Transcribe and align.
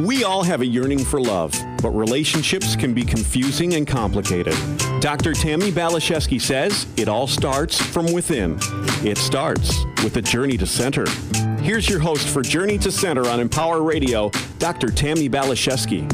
We 0.00 0.24
all 0.24 0.42
have 0.42 0.62
a 0.62 0.66
yearning 0.66 1.04
for 1.04 1.20
love, 1.20 1.52
but 1.82 1.90
relationships 1.90 2.74
can 2.74 2.94
be 2.94 3.04
confusing 3.04 3.74
and 3.74 3.86
complicated. 3.86 4.54
Dr. 5.00 5.34
Tammi 5.34 5.70
Baliszewski 5.70 6.40
says 6.40 6.86
it 6.96 7.06
all 7.06 7.26
starts 7.26 7.78
from 7.78 8.10
within. 8.10 8.56
It 9.04 9.18
starts 9.18 9.84
with 10.02 10.16
a 10.16 10.22
journey 10.22 10.56
to 10.56 10.64
center. 10.64 11.06
Here's 11.60 11.86
your 11.86 11.98
host 11.98 12.28
for 12.28 12.40
Journey 12.40 12.78
to 12.78 12.90
Center 12.90 13.28
on 13.28 13.40
Empower 13.40 13.82
Radio, 13.82 14.30
Dr. 14.58 14.88
Tammi 14.88 15.28
Baliszewski. 15.28 16.10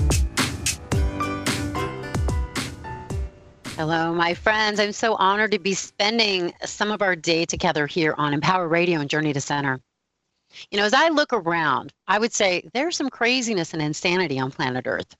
Hello, 3.76 4.12
my 4.12 4.34
friends. 4.34 4.80
I'm 4.80 4.90
so 4.90 5.14
honored 5.14 5.52
to 5.52 5.60
be 5.60 5.74
spending 5.74 6.52
some 6.64 6.90
of 6.90 7.02
our 7.02 7.14
day 7.14 7.44
together 7.44 7.86
here 7.86 8.16
on 8.18 8.34
Empower 8.34 8.66
Radio 8.66 8.98
and 8.98 9.08
Journey 9.08 9.32
to 9.32 9.40
Center. 9.40 9.80
You 10.70 10.78
know, 10.78 10.84
as 10.84 10.94
I 10.94 11.08
look 11.08 11.32
around, 11.32 11.92
I 12.06 12.18
would 12.18 12.32
say 12.32 12.62
there's 12.72 12.96
some 12.96 13.10
craziness 13.10 13.72
and 13.72 13.82
insanity 13.82 14.38
on 14.38 14.50
planet 14.50 14.86
Earth. 14.86 15.16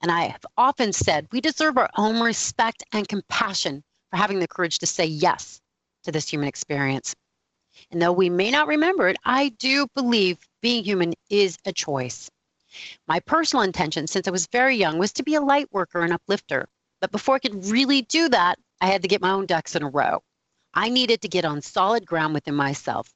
And 0.00 0.10
I 0.10 0.26
have 0.26 0.44
often 0.56 0.92
said 0.92 1.28
we 1.32 1.40
deserve 1.40 1.76
our 1.76 1.90
own 1.96 2.20
respect 2.20 2.82
and 2.92 3.08
compassion 3.08 3.82
for 4.10 4.16
having 4.16 4.38
the 4.38 4.48
courage 4.48 4.78
to 4.78 4.86
say 4.86 5.04
yes 5.04 5.60
to 6.04 6.12
this 6.12 6.28
human 6.28 6.48
experience. 6.48 7.14
And 7.90 8.00
though 8.00 8.12
we 8.12 8.30
may 8.30 8.50
not 8.50 8.68
remember 8.68 9.08
it, 9.08 9.16
I 9.24 9.50
do 9.50 9.86
believe 9.94 10.38
being 10.62 10.84
human 10.84 11.14
is 11.30 11.58
a 11.64 11.72
choice. 11.72 12.30
My 13.06 13.20
personal 13.20 13.62
intention 13.62 14.06
since 14.06 14.28
I 14.28 14.30
was 14.30 14.46
very 14.46 14.76
young 14.76 14.98
was 14.98 15.12
to 15.14 15.22
be 15.22 15.34
a 15.34 15.40
light 15.40 15.72
worker 15.72 16.02
and 16.02 16.12
uplifter. 16.12 16.68
But 17.00 17.12
before 17.12 17.36
I 17.36 17.38
could 17.40 17.66
really 17.66 18.02
do 18.02 18.28
that, 18.28 18.58
I 18.80 18.86
had 18.86 19.02
to 19.02 19.08
get 19.08 19.22
my 19.22 19.30
own 19.30 19.46
ducks 19.46 19.74
in 19.76 19.82
a 19.82 19.88
row. 19.88 20.22
I 20.74 20.88
needed 20.88 21.22
to 21.22 21.28
get 21.28 21.44
on 21.44 21.62
solid 21.62 22.06
ground 22.06 22.34
within 22.34 22.54
myself. 22.54 23.12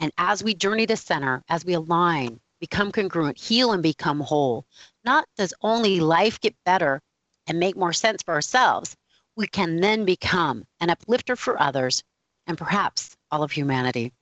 And 0.00 0.12
as 0.18 0.42
we 0.42 0.54
journey 0.54 0.86
to 0.86 0.96
center, 0.96 1.42
as 1.48 1.64
we 1.64 1.74
align, 1.74 2.40
become 2.60 2.92
congruent, 2.92 3.38
heal, 3.38 3.72
and 3.72 3.82
become 3.82 4.20
whole, 4.20 4.66
not 5.04 5.26
does 5.36 5.54
only 5.62 6.00
life 6.00 6.40
get 6.40 6.54
better 6.64 7.00
and 7.46 7.58
make 7.58 7.76
more 7.76 7.92
sense 7.92 8.22
for 8.22 8.34
ourselves, 8.34 8.96
we 9.36 9.46
can 9.46 9.76
then 9.80 10.04
become 10.04 10.64
an 10.80 10.90
uplifter 10.90 11.36
for 11.36 11.60
others 11.60 12.02
and 12.46 12.56
perhaps 12.56 13.16
all 13.30 13.42
of 13.42 13.52
humanity. 13.52 14.12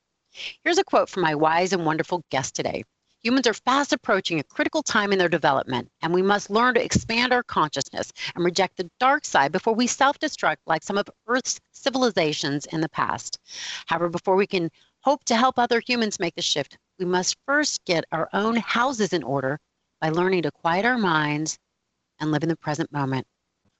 Here's 0.63 0.79
a 0.79 0.85
quote 0.85 1.09
from 1.09 1.23
my 1.23 1.35
wise 1.35 1.73
and 1.73 1.87
wonderful 1.87 2.25
guest 2.31 2.55
today. 2.55 2.85
Humans 3.23 3.47
are 3.47 3.55
fast 3.55 3.93
approaching 3.93 4.39
a 4.39 4.45
critical 4.45 4.83
time 4.83 5.11
in 5.11 5.19
their 5.19 5.31
development, 5.31 5.91
and 6.03 6.13
we 6.13 6.21
must 6.21 6.51
learn 6.51 6.75
to 6.75 6.85
expand 6.85 7.33
our 7.33 7.43
consciousness 7.43 8.13
and 8.35 8.45
reject 8.45 8.77
the 8.77 8.91
dark 9.01 9.25
side 9.25 9.53
before 9.53 9.75
we 9.75 9.87
self 9.87 10.19
destruct 10.19 10.59
like 10.67 10.83
some 10.83 10.99
of 10.99 11.09
Earth's 11.27 11.59
civilizations 11.73 12.67
in 12.67 12.83
the 12.83 12.89
past. 12.89 13.39
However, 13.87 14.11
before 14.11 14.37
we 14.37 14.47
can 14.47 14.71
hope 15.05 15.23
to 15.25 15.37
help 15.37 15.59
other 15.59 15.81
humans 15.87 16.19
make 16.19 16.35
the 16.35 16.41
shift, 16.43 16.79
we 16.99 17.05
must 17.05 17.37
first 17.47 17.85
get 17.85 18.05
our 18.11 18.27
own 18.33 18.57
houses 18.57 19.13
in 19.13 19.23
order 19.23 19.59
by 20.01 20.09
learning 20.09 20.43
to 20.43 20.51
quiet 20.51 20.87
our 20.87 20.97
minds 20.97 21.59
and 22.21 22.33
live 22.33 22.43
in 22.43 22.49
the 22.49 22.57
present 22.57 22.91
moment, 22.91 23.27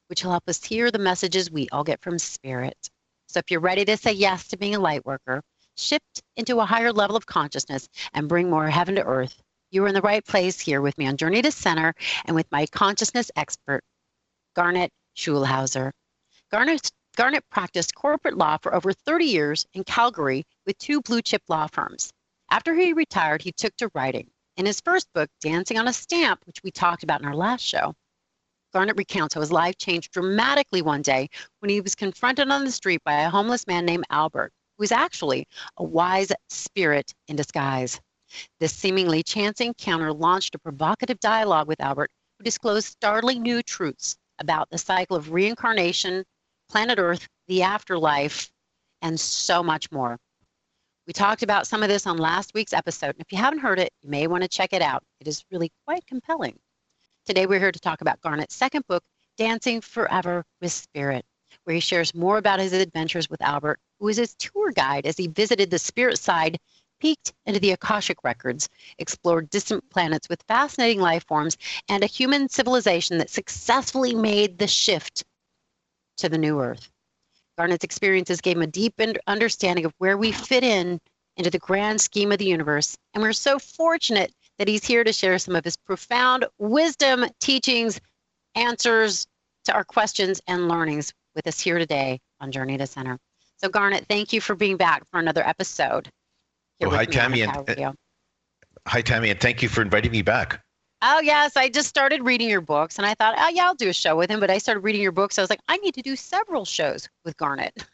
which 0.09 0.23
will 0.23 0.33
help 0.33 0.47
us 0.49 0.63
hear 0.63 0.91
the 0.91 0.99
messages 0.99 1.51
we 1.51 1.67
all 1.71 1.83
get 1.83 2.03
from 2.03 2.19
spirit. 2.19 2.77
So 3.27 3.39
if 3.39 3.51
you're 3.51 3.61
ready 3.61 3.87
to 3.87 3.97
say 3.97 4.13
yes 4.13 4.49
to 4.49 4.59
being 4.59 4.75
a 4.75 4.81
light 4.81 5.07
worker, 5.07 5.41
shift 5.79 6.23
into 6.37 6.61
a 6.61 6.67
higher 6.67 6.93
level 6.93 7.17
of 7.17 7.25
consciousness 7.25 7.89
and 8.13 8.29
bring 8.29 8.51
more 8.51 8.69
heaven 8.69 8.95
to 8.97 9.03
earth, 9.03 9.41
you 9.71 9.83
are 9.83 9.89
in 9.89 9.95
the 9.95 10.03
right 10.03 10.25
place 10.27 10.61
here 10.61 10.83
with 10.83 10.97
me 10.99 11.07
on 11.07 11.17
Journey 11.17 11.41
to 11.41 11.51
Center 11.51 11.95
and 12.27 12.37
with 12.37 12.47
my 12.53 12.67
consciousness 12.67 13.31
expert, 13.35 13.83
Garnet 14.55 14.91
Schulhauser. 15.17 15.91
Garnet 16.51 16.91
Garnet 17.17 17.49
practiced 17.49 17.95
corporate 17.95 18.37
law 18.37 18.59
for 18.61 18.75
over 18.75 18.93
30 18.93 19.25
years 19.25 19.67
in 19.73 19.85
Calgary 19.85 20.45
with 20.67 20.77
two 20.79 21.01
blue 21.01 21.23
chip 21.23 21.43
law 21.49 21.69
firms. 21.69 22.13
After 22.51 22.75
he 22.75 22.93
retired, 22.93 23.41
he 23.41 23.53
took 23.53 23.77
to 23.77 23.91
writing. 23.95 24.29
In 24.57 24.67
his 24.67 24.81
first 24.81 25.07
book, 25.13 25.31
Dancing 25.41 25.79
on 25.79 25.87
a 25.87 25.93
Stamp, 25.93 26.45
which 26.45 26.63
we 26.65 26.73
talked 26.73 27.05
about 27.05 27.21
in 27.21 27.27
our 27.27 27.35
last 27.37 27.63
show, 27.63 27.95
Garnet 28.73 28.97
recounts 28.97 29.35
how 29.35 29.41
his 29.41 29.53
life 29.53 29.79
changed 29.79 30.11
dramatically 30.11 30.83
one 30.83 31.03
day 31.03 31.29
when 31.61 31.71
he 31.71 31.81
was 31.81 31.95
confronted 31.95 32.51
on 32.51 32.65
the 32.65 32.73
street 32.73 33.01
by 33.05 33.23
a 33.23 33.31
homeless 33.31 33.69
man 33.69 33.87
named 33.87 34.05
Albert, 34.11 34.53
who 34.77 34.83
was 34.83 34.91
actually 34.91 35.47
a 35.77 35.85
wise 35.85 36.33
spirit 36.49 37.15
in 37.29 37.37
disguise. 37.37 38.01
This 38.59 38.75
seemingly 38.75 39.23
chance 39.23 39.61
encounter 39.61 40.13
launched 40.13 40.57
a 40.57 40.59
provocative 40.59 41.21
dialogue 41.21 41.69
with 41.69 41.81
Albert, 41.81 42.11
who 42.39 42.45
disclosed 42.45 42.89
startling 42.89 43.43
new 43.43 43.63
truths 43.63 44.17
about 44.41 44.69
the 44.71 44.79
cycle 44.79 45.17
of 45.17 45.33
reincarnation, 45.33 46.25
planet 46.69 46.99
Earth, 46.99 47.29
the 47.47 47.63
afterlife, 47.63 48.51
and 49.03 49.19
so 49.19 49.63
much 49.63 49.91
more. 49.93 50.19
We 51.07 51.13
talked 51.13 51.43
about 51.43 51.67
some 51.67 51.83
of 51.83 51.89
this 51.89 52.07
on 52.07 52.17
last 52.17 52.53
week's 52.55 52.73
episode, 52.73 53.11
and 53.11 53.21
if 53.21 53.31
you 53.31 53.39
haven't 53.39 53.59
heard 53.59 53.79
it, 53.79 53.93
you 54.03 54.09
may 54.09 54.27
want 54.27 54.43
to 54.43 54.49
check 54.49 54.73
it 54.73 54.81
out. 54.81 55.03
It 55.21 55.29
is 55.29 55.45
really 55.51 55.71
quite 55.85 56.07
compelling. 56.07 56.59
Today, 57.27 57.47
we're 57.47 57.59
here 57.59 57.73
to 57.73 57.81
talk 57.81 58.01
about 58.01 58.21
Garnet's 58.23 58.55
second 58.55 58.87
book, 58.87 59.03
Dancing 59.37 59.81
Forever 59.81 60.45
with 60.63 60.73
Spirit, 60.73 61.25
where 61.65 61.75
he 61.75 61.81
shares 61.81 62.15
more 62.15 62.39
about 62.39 62.61
his 62.61 62.73
adventures 62.73 63.29
with 63.29 63.43
Albert, 63.43 63.81
who 64.01 64.09
is 64.09 64.17
his 64.17 64.35
tour 64.35 64.73
guide 64.73 65.05
as 65.05 65.17
he 65.17 65.27
visited 65.27 65.71
the 65.71 65.79
spirit 65.79 66.19
side, 66.19 66.59
peeked 67.01 67.35
into 67.45 67.61
the 67.61 67.73
Akashic 67.73 68.19
records, 68.25 68.69
explored 68.99 69.51
distant 69.51 69.89
planets 69.91 70.29
with 70.29 70.43
fascinating 70.49 71.01
life 71.01 71.27
forms, 71.27 71.59
and 71.89 72.03
a 72.03 72.07
human 72.07 72.49
civilization 72.49 73.19
that 73.19 73.29
successfully 73.29 74.15
made 74.15 74.59
the 74.59 74.67
shift 74.67 75.25
to 76.19 76.29
the 76.29 76.39
new 76.39 76.61
earth. 76.61 76.91
Garnet's 77.57 77.85
experiences 77.85 78.41
gave 78.41 78.57
him 78.57 78.63
a 78.63 78.67
deep 78.67 79.01
understanding 79.27 79.85
of 79.85 79.93
where 79.99 80.17
we 80.17 80.33
fit 80.33 80.65
in 80.65 81.01
into 81.37 81.51
the 81.51 81.59
grand 81.59 82.01
scheme 82.01 82.33
of 82.33 82.39
the 82.39 82.45
universe. 82.45 82.97
And 83.13 83.23
we're 83.23 83.33
so 83.33 83.59
fortunate 83.59 84.33
that 84.59 84.69
he's 84.69 84.85
here 84.85 85.05
to 85.05 85.13
share 85.13 85.39
some 85.39 85.57
of 85.57 85.65
his 85.65 85.77
profound 85.77 86.47
wisdom, 86.59 87.25
teachings, 87.41 88.01
answers 88.55 89.27
to 89.65 89.73
our 89.73 89.85
questions 89.85 90.41
and 90.47 90.69
learnings 90.69 91.13
with 91.35 91.47
us 91.47 91.61
here 91.61 91.79
today 91.79 92.21
on 92.41 92.53
Journey 92.53 92.79
to 92.79 92.87
Center. 92.87 93.19
So, 93.57 93.69
Garnet, 93.69 94.07
thank 94.09 94.33
you 94.33 94.41
for 94.41 94.55
being 94.55 94.77
back 94.77 95.03
for 95.11 95.19
another 95.19 95.47
episode. 95.47 96.09
Oh, 96.83 96.91
hi, 96.91 97.05
Tammi. 97.05 97.43
And, 97.43 97.71
uh, 97.71 97.93
hi, 98.87 99.01
Tammi, 99.01 99.31
and 99.31 99.41
thank 99.41 99.63
you 99.63 99.69
for 99.69 99.83
inviting 99.83 100.13
me 100.13 100.23
back. 100.23 100.61
Oh, 101.07 101.21
yes. 101.21 101.55
I 101.55 101.69
just 101.69 101.87
started 101.87 102.23
reading 102.23 102.49
your 102.49 102.63
books 102.63 102.97
and 102.97 103.07
I 103.07 103.13
thought, 103.13 103.35
oh, 103.37 103.49
yeah, 103.51 103.67
I'll 103.67 103.75
do 103.75 103.91
a 103.91 103.93
show 103.93 104.17
with 104.17 104.31
him. 104.31 104.41
But 104.41 104.51
I 104.51 104.57
started 104.57 104.81
reading 104.81 105.03
your 105.03 105.13
books. 105.13 105.39
I 105.39 105.43
was 105.43 105.51
like, 105.51 105.61
I 105.69 105.77
need 105.77 105.93
to 105.95 106.03
do 106.03 106.17
several 106.17 106.65
shows 106.65 107.11
with 107.27 107.37
Garnet. 107.37 107.85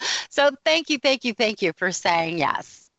so 0.28 0.50
thank 0.64 0.90
you, 0.90 0.98
thank 0.98 1.24
you, 1.24 1.32
thank 1.34 1.62
you 1.62 1.72
for 1.76 1.92
saying 1.92 2.38
yes. 2.38 2.90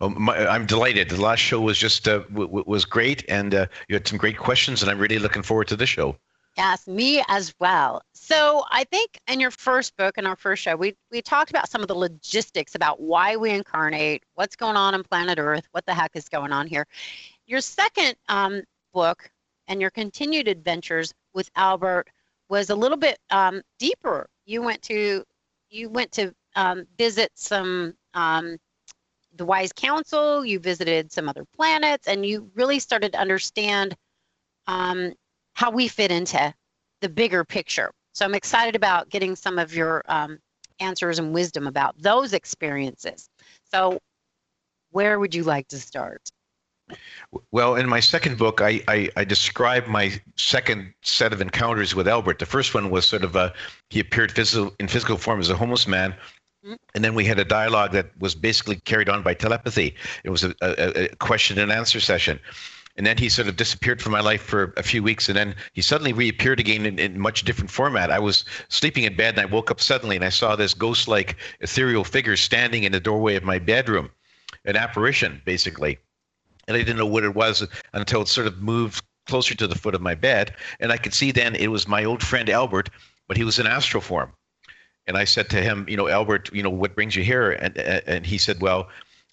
Oh, 0.00 0.10
my, 0.10 0.46
I'm 0.46 0.66
delighted. 0.66 1.08
The 1.08 1.20
last 1.20 1.40
show 1.40 1.60
was 1.60 1.78
just 1.78 2.06
uh, 2.06 2.18
w- 2.18 2.46
w- 2.46 2.64
was 2.66 2.84
great, 2.84 3.24
and 3.28 3.54
uh, 3.54 3.66
you 3.88 3.96
had 3.96 4.06
some 4.06 4.18
great 4.18 4.38
questions, 4.38 4.82
and 4.82 4.90
I'm 4.90 4.98
really 4.98 5.18
looking 5.18 5.42
forward 5.42 5.66
to 5.68 5.76
this 5.76 5.88
show. 5.88 6.16
Yes, 6.56 6.86
me 6.86 7.22
as 7.28 7.54
well. 7.60 8.02
So 8.14 8.64
I 8.70 8.84
think 8.84 9.18
in 9.26 9.40
your 9.40 9.50
first 9.50 9.96
book, 9.96 10.16
in 10.16 10.26
our 10.26 10.36
first 10.36 10.62
show, 10.62 10.76
we 10.76 10.96
we 11.10 11.20
talked 11.22 11.50
about 11.50 11.68
some 11.68 11.82
of 11.82 11.88
the 11.88 11.94
logistics 11.94 12.74
about 12.74 13.00
why 13.00 13.36
we 13.36 13.50
incarnate, 13.50 14.22
what's 14.34 14.56
going 14.56 14.76
on 14.76 14.94
on 14.94 15.02
planet 15.02 15.38
Earth, 15.38 15.66
what 15.72 15.84
the 15.86 15.94
heck 15.94 16.12
is 16.14 16.28
going 16.28 16.52
on 16.52 16.66
here, 16.66 16.86
your 17.46 17.60
second 17.60 18.14
um, 18.28 18.62
book 18.92 19.30
and 19.68 19.80
your 19.80 19.90
continued 19.90 20.48
adventures 20.48 21.12
with 21.34 21.50
Albert 21.56 22.08
was 22.48 22.70
a 22.70 22.74
little 22.74 22.96
bit 22.96 23.18
um, 23.30 23.62
deeper. 23.78 24.28
You 24.44 24.62
went 24.62 24.82
to 24.82 25.24
you 25.70 25.88
went 25.88 26.12
to 26.12 26.32
um, 26.54 26.86
visit 26.96 27.30
some 27.34 27.94
um, 28.14 28.56
the 29.34 29.44
Wise 29.44 29.72
Council. 29.72 30.44
You 30.44 30.58
visited 30.58 31.12
some 31.12 31.28
other 31.28 31.44
planets, 31.56 32.08
and 32.08 32.24
you 32.24 32.50
really 32.54 32.78
started 32.78 33.12
to 33.12 33.18
understand 33.18 33.94
um, 34.66 35.12
how 35.54 35.70
we 35.70 35.88
fit 35.88 36.10
into 36.10 36.54
the 37.00 37.08
bigger 37.08 37.44
picture. 37.44 37.90
So 38.14 38.24
I'm 38.24 38.34
excited 38.34 38.76
about 38.76 39.10
getting 39.10 39.36
some 39.36 39.58
of 39.58 39.74
your 39.74 40.02
um, 40.08 40.38
answers 40.80 41.18
and 41.18 41.34
wisdom 41.34 41.66
about 41.66 42.00
those 42.00 42.32
experiences. 42.32 43.28
So, 43.70 43.98
where 44.90 45.18
would 45.20 45.34
you 45.34 45.42
like 45.42 45.68
to 45.68 45.78
start? 45.78 46.30
Well, 47.50 47.74
in 47.74 47.88
my 47.88 48.00
second 48.00 48.38
book, 48.38 48.60
I, 48.60 48.80
I, 48.86 49.10
I 49.16 49.24
describe 49.24 49.86
my 49.86 50.12
second 50.36 50.92
set 51.02 51.32
of 51.32 51.40
encounters 51.40 51.94
with 51.94 52.06
Albert. 52.06 52.38
The 52.38 52.46
first 52.46 52.74
one 52.74 52.90
was 52.90 53.06
sort 53.06 53.24
of 53.24 53.34
a 53.34 53.52
he 53.90 54.00
appeared 54.00 54.30
physical 54.30 54.74
in 54.78 54.88
physical 54.88 55.16
form 55.16 55.40
as 55.40 55.50
a 55.50 55.56
homeless 55.56 55.88
man, 55.88 56.12
mm-hmm. 56.64 56.74
and 56.94 57.04
then 57.04 57.14
we 57.14 57.24
had 57.24 57.38
a 57.38 57.44
dialogue 57.44 57.92
that 57.92 58.10
was 58.20 58.34
basically 58.34 58.76
carried 58.76 59.08
on 59.08 59.22
by 59.22 59.34
telepathy. 59.34 59.94
It 60.22 60.30
was 60.30 60.44
a, 60.44 60.54
a, 60.62 61.04
a 61.04 61.16
question 61.16 61.58
and 61.58 61.72
answer 61.72 62.00
session. 62.00 62.38
And 62.98 63.06
then 63.06 63.18
he 63.18 63.28
sort 63.28 63.46
of 63.46 63.56
disappeared 63.56 64.00
from 64.00 64.12
my 64.12 64.20
life 64.20 64.40
for 64.40 64.72
a 64.78 64.82
few 64.82 65.02
weeks, 65.02 65.28
and 65.28 65.36
then 65.36 65.54
he 65.74 65.82
suddenly 65.82 66.14
reappeared 66.14 66.58
again 66.58 66.86
in, 66.86 66.98
in 66.98 67.20
much 67.20 67.42
different 67.44 67.70
format. 67.70 68.10
I 68.10 68.18
was 68.18 68.46
sleeping 68.68 69.04
in 69.04 69.14
bed, 69.16 69.34
and 69.34 69.42
I 69.42 69.52
woke 69.52 69.70
up 69.70 69.82
suddenly, 69.82 70.16
and 70.16 70.24
I 70.24 70.30
saw 70.30 70.56
this 70.56 70.72
ghost-like 70.72 71.36
ethereal 71.60 72.04
figure 72.04 72.36
standing 72.36 72.84
in 72.84 72.92
the 72.92 73.00
doorway 73.00 73.34
of 73.34 73.44
my 73.44 73.58
bedroom, 73.58 74.08
an 74.64 74.76
apparition, 74.76 75.42
basically 75.44 75.98
and 76.66 76.76
I 76.76 76.80
didn't 76.80 76.98
know 76.98 77.06
what 77.06 77.24
it 77.24 77.34
was 77.34 77.66
until 77.92 78.22
it 78.22 78.28
sort 78.28 78.46
of 78.46 78.62
moved 78.62 79.04
closer 79.26 79.54
to 79.54 79.66
the 79.66 79.74
foot 79.74 79.94
of 79.94 80.00
my 80.00 80.14
bed, 80.14 80.54
and 80.80 80.92
I 80.92 80.96
could 80.96 81.14
see 81.14 81.32
then 81.32 81.54
it 81.56 81.68
was 81.68 81.88
my 81.88 82.04
old 82.04 82.22
friend 82.22 82.48
Albert, 82.48 82.90
but 83.28 83.36
he 83.36 83.44
was 83.44 83.58
in 83.58 83.66
astral 83.66 84.00
form. 84.00 84.32
And 85.08 85.16
I 85.16 85.24
said 85.24 85.48
to 85.50 85.62
him, 85.62 85.86
you 85.88 85.96
know, 85.96 86.08
Albert, 86.08 86.50
you 86.52 86.62
know, 86.62 86.70
what 86.70 86.94
brings 86.94 87.14
you 87.14 87.22
here? 87.22 87.52
And 87.52 87.76
and 87.78 88.26
he 88.26 88.38
said, 88.38 88.60
well, 88.60 88.88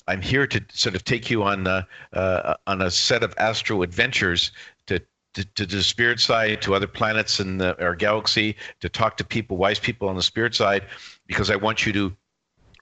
I'm 0.08 0.22
here 0.22 0.46
to 0.48 0.64
sort 0.72 0.96
of 0.96 1.04
take 1.04 1.30
you 1.30 1.44
on 1.44 1.68
uh, 1.68 1.84
uh, 2.14 2.56
on 2.68 2.82
a 2.82 2.92
set 2.92 3.24
of 3.24 3.34
astral 3.38 3.82
adventures 3.82 4.52
to, 4.88 5.00
to, 5.34 5.46
to 5.56 5.66
the 5.66 5.82
spirit 5.82 6.20
side, 6.20 6.62
to 6.62 6.76
other 6.76 6.88
planets 6.88 7.40
in 7.40 7.58
the, 7.58 7.82
our 7.84 7.96
galaxy, 7.96 8.56
to 8.82 8.90
talk 8.90 9.18
to 9.18 9.24
people, 9.24 9.58
wise 9.58 9.80
people 9.80 10.10
on 10.10 10.16
the 10.16 10.24
spirit 10.24 10.54
side, 10.54 10.84
because 11.28 11.50
I 11.50 11.56
want 11.56 11.86
you 11.86 11.94
to 11.94 12.16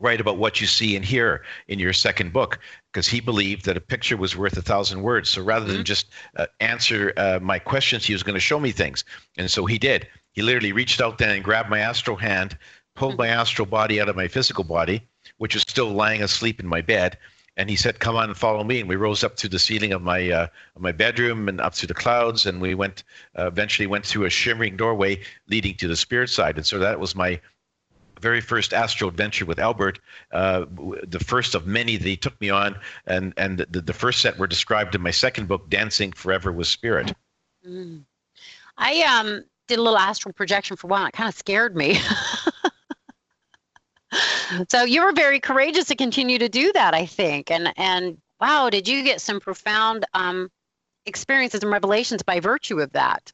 write 0.02 0.20
about 0.20 0.38
what 0.38 0.60
you 0.60 0.68
see 0.68 0.96
and 0.96 1.06
hear 1.06 1.44
in 1.68 1.80
your 1.80 1.94
second 1.94 2.34
book 2.34 2.60
because 2.92 3.08
he 3.08 3.20
believed 3.20 3.66
that 3.66 3.78
a 3.78 3.82
picture 3.82 4.18
was 4.18 4.36
worth 4.36 4.58
a 4.58 4.62
thousand 4.62 5.02
words 5.02 5.30
so 5.30 5.42
rather 5.42 5.66
mm-hmm. 5.66 5.76
than 5.76 5.86
just 5.86 6.08
uh, 6.36 6.46
answer 6.60 7.14
uh, 7.18 7.40
my 7.42 7.60
questions 7.60 8.06
he 8.06 8.14
was 8.14 8.24
going 8.24 8.34
to 8.34 8.40
show 8.40 8.60
me 8.60 8.72
things 8.72 9.06
and 9.38 9.50
so 9.50 9.66
he 9.66 9.78
did 9.78 10.08
he 10.34 10.42
literally 10.42 10.74
reached 10.74 11.00
out 11.00 11.18
then 11.18 11.30
and 11.30 11.44
grabbed 11.44 11.70
my 11.70 11.80
astral 11.80 12.18
hand 12.18 12.58
pulled 12.96 13.14
mm-hmm. 13.14 13.22
my 13.22 13.28
astral 13.28 13.66
body 13.66 14.02
out 14.02 14.10
of 14.10 14.16
my 14.16 14.28
physical 14.28 14.64
body 14.64 15.08
which 15.42 15.56
was 15.56 15.64
still 15.64 15.90
lying 15.90 16.22
asleep 16.22 16.60
in 16.60 16.68
my 16.68 16.82
bed. 16.82 17.18
And 17.58 17.68
he 17.68 17.76
said, 17.76 18.00
"Come 18.00 18.16
on 18.16 18.30
and 18.30 18.38
follow 18.38 18.64
me." 18.64 18.80
And 18.80 18.88
we 18.88 18.96
rose 18.96 19.24
up 19.24 19.36
to 19.38 19.50
the 19.50 19.58
ceiling 19.58 19.92
of 19.92 20.04
my 20.04 20.30
uh, 20.30 20.48
of 20.76 20.82
my 20.84 20.92
bedroom 20.92 21.50
and 21.50 21.60
up 21.60 21.74
to 21.76 21.88
the 21.88 21.96
clouds. 21.96 22.46
And 22.46 22.62
we 22.62 22.76
went 22.76 23.04
uh, 23.38 23.48
eventually 23.48 23.88
went 23.88 24.06
through 24.06 24.26
a 24.26 24.30
shimmering 24.30 24.78
doorway 24.78 25.20
leading 25.50 25.76
to 25.78 25.88
the 25.88 25.96
spirit 25.96 26.30
side. 26.30 26.58
And 26.58 26.66
so 26.66 26.78
that 26.78 27.00
was 27.00 27.16
my 27.16 27.42
very 28.22 28.42
first 28.42 28.74
astral 28.74 29.10
adventure 29.10 29.46
with 29.46 29.60
Albert, 29.60 30.00
uh, 30.32 30.66
the 31.04 31.20
first 31.20 31.56
of 31.56 31.66
many 31.66 31.98
that 31.98 32.08
he 32.08 32.16
took 32.16 32.40
me 32.40 32.50
on, 32.50 32.78
and 33.08 33.34
and 33.38 33.58
the, 33.58 33.82
the 33.82 33.94
first 33.94 34.22
set 34.22 34.38
were 34.38 34.48
described 34.48 34.96
in 34.96 35.02
my 35.02 35.12
second 35.12 35.48
book, 35.48 35.70
Dancing 35.70 36.12
Forever 36.12 36.52
with 36.52 36.68
Spirit. 36.68 37.14
Mm. 37.68 38.04
I 38.78 39.02
um 39.02 39.44
did 39.68 39.80
a 39.80 39.82
little 39.82 39.98
astral 39.98 40.34
projection 40.34 40.78
for 40.78 40.88
a 40.88 40.90
while. 40.90 41.08
It 41.08 41.14
kind 41.14 41.30
of 41.30 41.36
scared 41.36 41.76
me. 41.76 42.00
so 44.70 44.84
you 44.84 45.04
were 45.04 45.14
very 45.14 45.40
courageous 45.40 45.86
to 45.86 45.96
continue 45.96 46.38
to 46.38 46.50
do 46.50 46.72
that, 46.74 46.94
I 46.94 47.06
think. 47.06 47.52
And 47.52 47.74
and 47.78 48.18
wow, 48.40 48.70
did 48.70 48.88
you 48.88 49.04
get 49.04 49.22
some 49.22 49.40
profound 49.40 50.06
um, 50.14 50.50
experiences 51.06 51.62
and 51.62 51.72
revelations 51.72 52.22
by 52.22 52.40
virtue 52.40 52.80
of 52.80 52.92
that? 52.94 53.32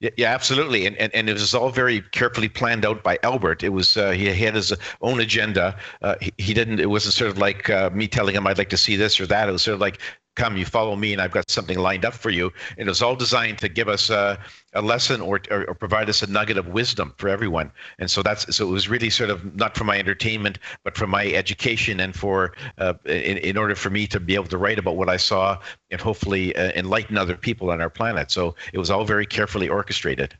Yeah, 0.00 0.32
absolutely, 0.32 0.86
and, 0.86 0.96
and 0.98 1.12
and 1.12 1.28
it 1.28 1.32
was 1.32 1.54
all 1.56 1.70
very 1.70 2.02
carefully 2.12 2.48
planned 2.48 2.86
out 2.86 3.02
by 3.02 3.18
Albert. 3.24 3.64
It 3.64 3.70
was 3.70 3.96
uh, 3.96 4.12
he 4.12 4.26
had 4.26 4.54
his 4.54 4.72
own 5.00 5.18
agenda. 5.18 5.76
Uh, 6.02 6.14
he, 6.20 6.32
he 6.38 6.54
didn't. 6.54 6.78
It 6.78 6.88
wasn't 6.88 7.14
sort 7.14 7.32
of 7.32 7.38
like 7.38 7.68
uh, 7.68 7.90
me 7.92 8.06
telling 8.06 8.36
him 8.36 8.46
I'd 8.46 8.58
like 8.58 8.68
to 8.70 8.76
see 8.76 8.94
this 8.94 9.18
or 9.18 9.26
that. 9.26 9.48
It 9.48 9.52
was 9.52 9.62
sort 9.62 9.74
of 9.74 9.80
like 9.80 9.98
come, 10.38 10.56
you 10.56 10.64
follow 10.64 10.96
me, 10.96 11.12
and 11.12 11.20
I've 11.20 11.32
got 11.32 11.50
something 11.50 11.78
lined 11.78 12.04
up 12.04 12.14
for 12.14 12.30
you. 12.30 12.52
And 12.78 12.88
it 12.88 12.90
was 12.90 13.02
all 13.02 13.16
designed 13.16 13.58
to 13.58 13.68
give 13.68 13.88
us 13.88 14.08
a, 14.08 14.38
a 14.72 14.80
lesson 14.80 15.20
or, 15.20 15.40
or, 15.50 15.64
or, 15.68 15.74
provide 15.74 16.08
us 16.08 16.22
a 16.22 16.26
nugget 16.28 16.56
of 16.56 16.68
wisdom 16.68 17.12
for 17.18 17.28
everyone. 17.28 17.72
And 17.98 18.10
so 18.10 18.22
that's 18.22 18.56
so 18.56 18.68
it 18.68 18.70
was 18.70 18.88
really 18.88 19.10
sort 19.10 19.30
of 19.30 19.56
not 19.56 19.76
for 19.76 19.84
my 19.84 19.98
entertainment, 19.98 20.58
but 20.84 20.96
for 20.96 21.06
my 21.06 21.26
education 21.26 22.00
and 22.00 22.14
for 22.14 22.54
uh, 22.78 22.94
in, 23.04 23.38
in 23.38 23.56
order 23.56 23.74
for 23.74 23.90
me 23.90 24.06
to 24.06 24.20
be 24.20 24.34
able 24.36 24.46
to 24.46 24.58
write 24.58 24.78
about 24.78 24.96
what 24.96 25.08
I 25.08 25.16
saw 25.16 25.58
and 25.90 26.00
hopefully 26.00 26.54
uh, 26.54 26.70
enlighten 26.76 27.18
other 27.18 27.36
people 27.36 27.70
on 27.70 27.80
our 27.80 27.90
planet. 27.90 28.30
So 28.30 28.54
it 28.72 28.78
was 28.78 28.90
all 28.90 29.04
very 29.04 29.26
carefully 29.26 29.68
orchestrated. 29.68 30.36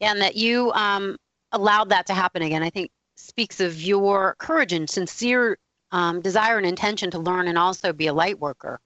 Yeah, 0.00 0.12
and 0.12 0.20
that 0.22 0.36
you 0.36 0.72
um, 0.72 1.16
allowed 1.52 1.90
that 1.90 2.06
to 2.06 2.14
happen 2.14 2.42
again, 2.42 2.62
I 2.62 2.70
think 2.70 2.90
speaks 3.16 3.60
of 3.60 3.80
your 3.82 4.34
courage 4.38 4.72
and 4.72 4.88
sincere 4.88 5.58
um, 5.92 6.20
desire 6.22 6.56
and 6.56 6.66
intention 6.66 7.10
to 7.10 7.18
learn 7.18 7.48
and 7.48 7.58
also 7.58 7.92
be 7.92 8.06
a 8.06 8.14
light 8.14 8.38
worker. 8.40 8.80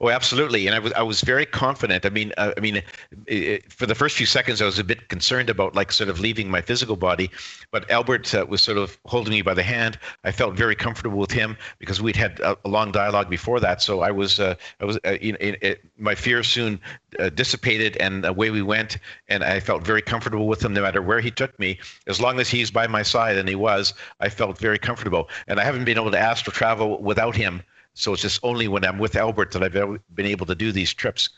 Oh, 0.00 0.10
absolutely, 0.10 0.66
and 0.66 0.76
I 0.76 0.78
was 0.78 0.92
I 0.92 1.02
was 1.02 1.22
very 1.22 1.46
confident. 1.46 2.04
I 2.04 2.10
mean, 2.10 2.32
uh, 2.36 2.52
I 2.56 2.60
mean, 2.60 2.82
it, 3.26 3.72
for 3.72 3.86
the 3.86 3.94
first 3.94 4.16
few 4.16 4.26
seconds, 4.26 4.60
I 4.60 4.66
was 4.66 4.78
a 4.78 4.84
bit 4.84 5.08
concerned 5.08 5.48
about 5.48 5.74
like 5.74 5.92
sort 5.92 6.10
of 6.10 6.20
leaving 6.20 6.50
my 6.50 6.60
physical 6.60 6.94
body, 6.96 7.30
but 7.70 7.90
Albert 7.90 8.34
uh, 8.34 8.44
was 8.46 8.62
sort 8.62 8.76
of 8.76 8.98
holding 9.06 9.32
me 9.32 9.40
by 9.40 9.54
the 9.54 9.62
hand. 9.62 9.98
I 10.24 10.32
felt 10.32 10.54
very 10.54 10.76
comfortable 10.76 11.18
with 11.18 11.30
him 11.30 11.56
because 11.78 12.02
we'd 12.02 12.16
had 12.16 12.38
a, 12.40 12.56
a 12.66 12.68
long 12.68 12.92
dialogue 12.92 13.30
before 13.30 13.60
that. 13.60 13.80
So 13.80 14.00
I 14.00 14.10
was 14.10 14.38
uh, 14.38 14.56
I 14.80 14.84
was 14.84 14.98
uh, 15.06 15.16
you 15.22 15.32
know, 15.32 15.38
it, 15.40 15.62
it, 15.62 15.84
my 15.96 16.14
fear 16.14 16.42
soon 16.42 16.78
uh, 17.18 17.30
dissipated, 17.30 17.96
and 17.96 18.26
away 18.26 18.50
we 18.50 18.62
went. 18.62 18.98
And 19.28 19.42
I 19.42 19.60
felt 19.60 19.86
very 19.86 20.02
comfortable 20.02 20.48
with 20.48 20.62
him, 20.62 20.74
no 20.74 20.82
matter 20.82 21.00
where 21.00 21.20
he 21.20 21.30
took 21.30 21.58
me. 21.58 21.78
As 22.06 22.20
long 22.20 22.40
as 22.40 22.50
he's 22.50 22.70
by 22.70 22.86
my 22.86 23.02
side, 23.02 23.38
and 23.38 23.48
he 23.48 23.54
was, 23.54 23.94
I 24.20 24.28
felt 24.28 24.58
very 24.58 24.78
comfortable. 24.78 25.30
And 25.48 25.58
I 25.58 25.64
haven't 25.64 25.84
been 25.84 25.96
able 25.96 26.10
to 26.10 26.18
astral 26.18 26.52
travel 26.52 27.00
without 27.00 27.34
him 27.34 27.62
so 27.94 28.12
it's 28.12 28.22
just 28.22 28.40
only 28.42 28.68
when 28.68 28.84
I'm 28.84 28.98
with 28.98 29.16
Albert 29.16 29.52
that 29.52 29.62
I've 29.62 29.72
been 30.14 30.26
able 30.26 30.46
to 30.46 30.54
do 30.54 30.72
these 30.72 30.92
trips. 30.94 31.30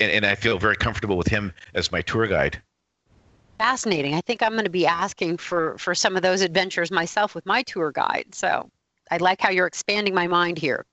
And, 0.00 0.10
and 0.10 0.26
I 0.26 0.34
feel 0.34 0.58
very 0.58 0.76
comfortable 0.76 1.16
with 1.16 1.28
him 1.28 1.52
as 1.74 1.92
my 1.92 2.02
tour 2.02 2.26
guide. 2.26 2.60
Fascinating. 3.58 4.14
I 4.14 4.20
think 4.20 4.42
I'm 4.42 4.52
going 4.52 4.64
to 4.64 4.70
be 4.70 4.86
asking 4.86 5.38
for, 5.38 5.78
for 5.78 5.94
some 5.94 6.16
of 6.16 6.22
those 6.22 6.42
adventures 6.42 6.90
myself 6.90 7.34
with 7.34 7.46
my 7.46 7.62
tour 7.62 7.92
guide. 7.92 8.26
So 8.32 8.68
I 9.10 9.16
like 9.18 9.40
how 9.40 9.50
you're 9.50 9.66
expanding 9.66 10.14
my 10.14 10.26
mind 10.26 10.58
here. 10.58 10.84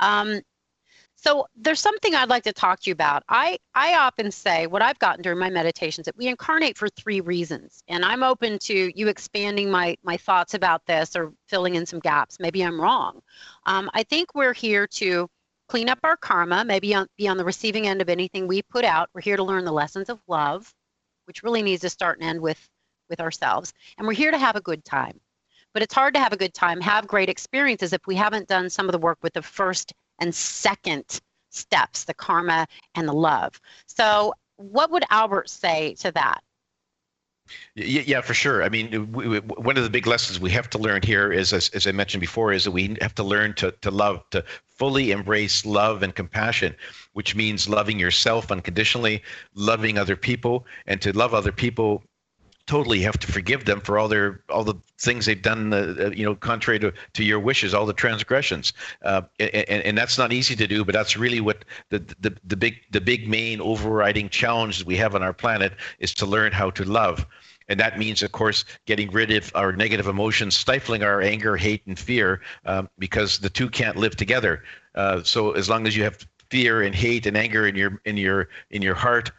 Um, 0.00 0.40
so 1.22 1.46
there's 1.54 1.78
something 1.78 2.16
I'd 2.16 2.28
like 2.28 2.42
to 2.44 2.52
talk 2.52 2.80
to 2.80 2.90
you 2.90 2.92
about. 2.94 3.22
I, 3.28 3.56
I 3.76 3.94
often 3.94 4.32
say 4.32 4.66
what 4.66 4.82
I've 4.82 4.98
gotten 4.98 5.22
during 5.22 5.38
my 5.38 5.50
meditations 5.50 6.06
that 6.06 6.16
we 6.16 6.26
incarnate 6.26 6.76
for 6.76 6.88
three 6.88 7.20
reasons. 7.20 7.84
And 7.86 8.04
I'm 8.04 8.24
open 8.24 8.58
to 8.60 8.90
you 8.98 9.06
expanding 9.06 9.70
my, 9.70 9.96
my 10.02 10.16
thoughts 10.16 10.54
about 10.54 10.84
this 10.84 11.14
or 11.14 11.32
filling 11.46 11.76
in 11.76 11.86
some 11.86 12.00
gaps. 12.00 12.40
Maybe 12.40 12.64
I'm 12.64 12.80
wrong. 12.80 13.22
Um, 13.66 13.88
I 13.94 14.02
think 14.02 14.34
we're 14.34 14.52
here 14.52 14.88
to 14.88 15.28
clean 15.68 15.88
up 15.88 16.00
our 16.02 16.16
karma, 16.16 16.64
maybe 16.64 16.92
on, 16.92 17.06
be 17.16 17.28
on 17.28 17.36
the 17.36 17.44
receiving 17.44 17.86
end 17.86 18.02
of 18.02 18.08
anything 18.08 18.48
we 18.48 18.60
put 18.60 18.84
out. 18.84 19.08
We're 19.14 19.20
here 19.20 19.36
to 19.36 19.44
learn 19.44 19.64
the 19.64 19.70
lessons 19.70 20.08
of 20.08 20.18
love, 20.26 20.74
which 21.26 21.44
really 21.44 21.62
needs 21.62 21.82
to 21.82 21.90
start 21.90 22.18
and 22.18 22.28
end 22.28 22.40
with, 22.40 22.68
with 23.08 23.20
ourselves. 23.20 23.72
And 23.96 24.08
we're 24.08 24.14
here 24.14 24.32
to 24.32 24.38
have 24.38 24.56
a 24.56 24.60
good 24.60 24.84
time. 24.84 25.20
But 25.72 25.84
it's 25.84 25.94
hard 25.94 26.14
to 26.14 26.20
have 26.20 26.32
a 26.32 26.36
good 26.36 26.52
time, 26.52 26.80
have 26.80 27.06
great 27.06 27.28
experiences 27.28 27.92
if 27.92 28.06
we 28.08 28.16
haven't 28.16 28.48
done 28.48 28.68
some 28.68 28.86
of 28.86 28.92
the 28.92 28.98
work 28.98 29.18
with 29.22 29.34
the 29.34 29.40
first 29.40 29.92
and 30.22 30.32
second 30.32 31.20
steps 31.50 32.04
the 32.04 32.14
karma 32.14 32.66
and 32.94 33.08
the 33.08 33.12
love. 33.12 33.60
So, 33.86 34.32
what 34.56 34.90
would 34.92 35.04
Albert 35.10 35.50
say 35.50 35.94
to 35.96 36.12
that? 36.12 36.42
Yeah, 37.74 38.20
for 38.20 38.32
sure. 38.32 38.62
I 38.62 38.68
mean, 38.68 39.10
we, 39.12 39.40
one 39.40 39.76
of 39.76 39.82
the 39.82 39.90
big 39.90 40.06
lessons 40.06 40.38
we 40.38 40.50
have 40.50 40.70
to 40.70 40.78
learn 40.78 41.02
here 41.02 41.32
is, 41.32 41.52
as, 41.52 41.68
as 41.70 41.88
I 41.88 41.92
mentioned 41.92 42.20
before, 42.20 42.52
is 42.52 42.64
that 42.64 42.70
we 42.70 42.96
have 43.00 43.16
to 43.16 43.24
learn 43.24 43.54
to, 43.54 43.72
to 43.72 43.90
love, 43.90 44.22
to 44.30 44.44
fully 44.76 45.10
embrace 45.10 45.66
love 45.66 46.04
and 46.04 46.14
compassion, 46.14 46.76
which 47.14 47.34
means 47.34 47.68
loving 47.68 47.98
yourself 47.98 48.52
unconditionally, 48.52 49.22
loving 49.54 49.98
other 49.98 50.16
people, 50.16 50.66
and 50.86 51.02
to 51.02 51.12
love 51.12 51.34
other 51.34 51.52
people 51.52 52.04
totally 52.66 53.00
have 53.00 53.18
to 53.18 53.26
forgive 53.26 53.64
them 53.64 53.80
for 53.80 53.98
all 53.98 54.08
their 54.08 54.42
all 54.48 54.64
the 54.64 54.74
things 54.98 55.26
they've 55.26 55.42
done 55.42 55.72
uh, 55.72 55.94
uh, 55.98 56.10
you 56.10 56.24
know 56.24 56.34
contrary 56.34 56.78
to, 56.78 56.92
to 57.12 57.24
your 57.24 57.40
wishes 57.40 57.74
all 57.74 57.86
the 57.86 57.92
transgressions. 57.92 58.72
Uh, 59.04 59.22
and, 59.38 59.82
and 59.82 59.98
that's 59.98 60.18
not 60.18 60.32
easy 60.32 60.54
to 60.56 60.66
do 60.66 60.84
but 60.84 60.92
that's 60.92 61.16
really 61.16 61.40
what 61.40 61.64
the, 61.90 61.98
the 62.20 62.36
the 62.44 62.56
big 62.56 62.80
the 62.90 63.00
big 63.00 63.28
main 63.28 63.60
overriding 63.60 64.28
challenge 64.28 64.84
we 64.84 64.96
have 64.96 65.14
on 65.14 65.22
our 65.22 65.32
planet 65.32 65.72
is 65.98 66.14
to 66.14 66.26
learn 66.26 66.52
how 66.52 66.70
to 66.70 66.84
love. 66.84 67.26
And 67.68 67.78
that 67.80 67.98
means 67.98 68.22
of 68.22 68.32
course 68.32 68.64
getting 68.86 69.10
rid 69.10 69.30
of 69.30 69.50
our 69.54 69.72
negative 69.72 70.06
emotions 70.06 70.56
stifling 70.56 71.02
our 71.02 71.20
anger 71.20 71.56
hate 71.56 71.82
and 71.86 71.98
fear 71.98 72.40
um, 72.66 72.88
because 72.98 73.38
the 73.38 73.50
two 73.50 73.68
can't 73.68 73.96
live 73.96 74.16
together. 74.16 74.62
Uh, 74.94 75.22
so 75.22 75.52
as 75.52 75.68
long 75.68 75.86
as 75.86 75.96
you 75.96 76.04
have 76.04 76.26
fear 76.50 76.82
and 76.82 76.94
hate 76.94 77.24
and 77.24 77.36
anger 77.36 77.66
in 77.66 77.74
your 77.74 78.00
in 78.04 78.16
your 78.16 78.48
in 78.70 78.82
your 78.82 78.94
heart 78.94 79.32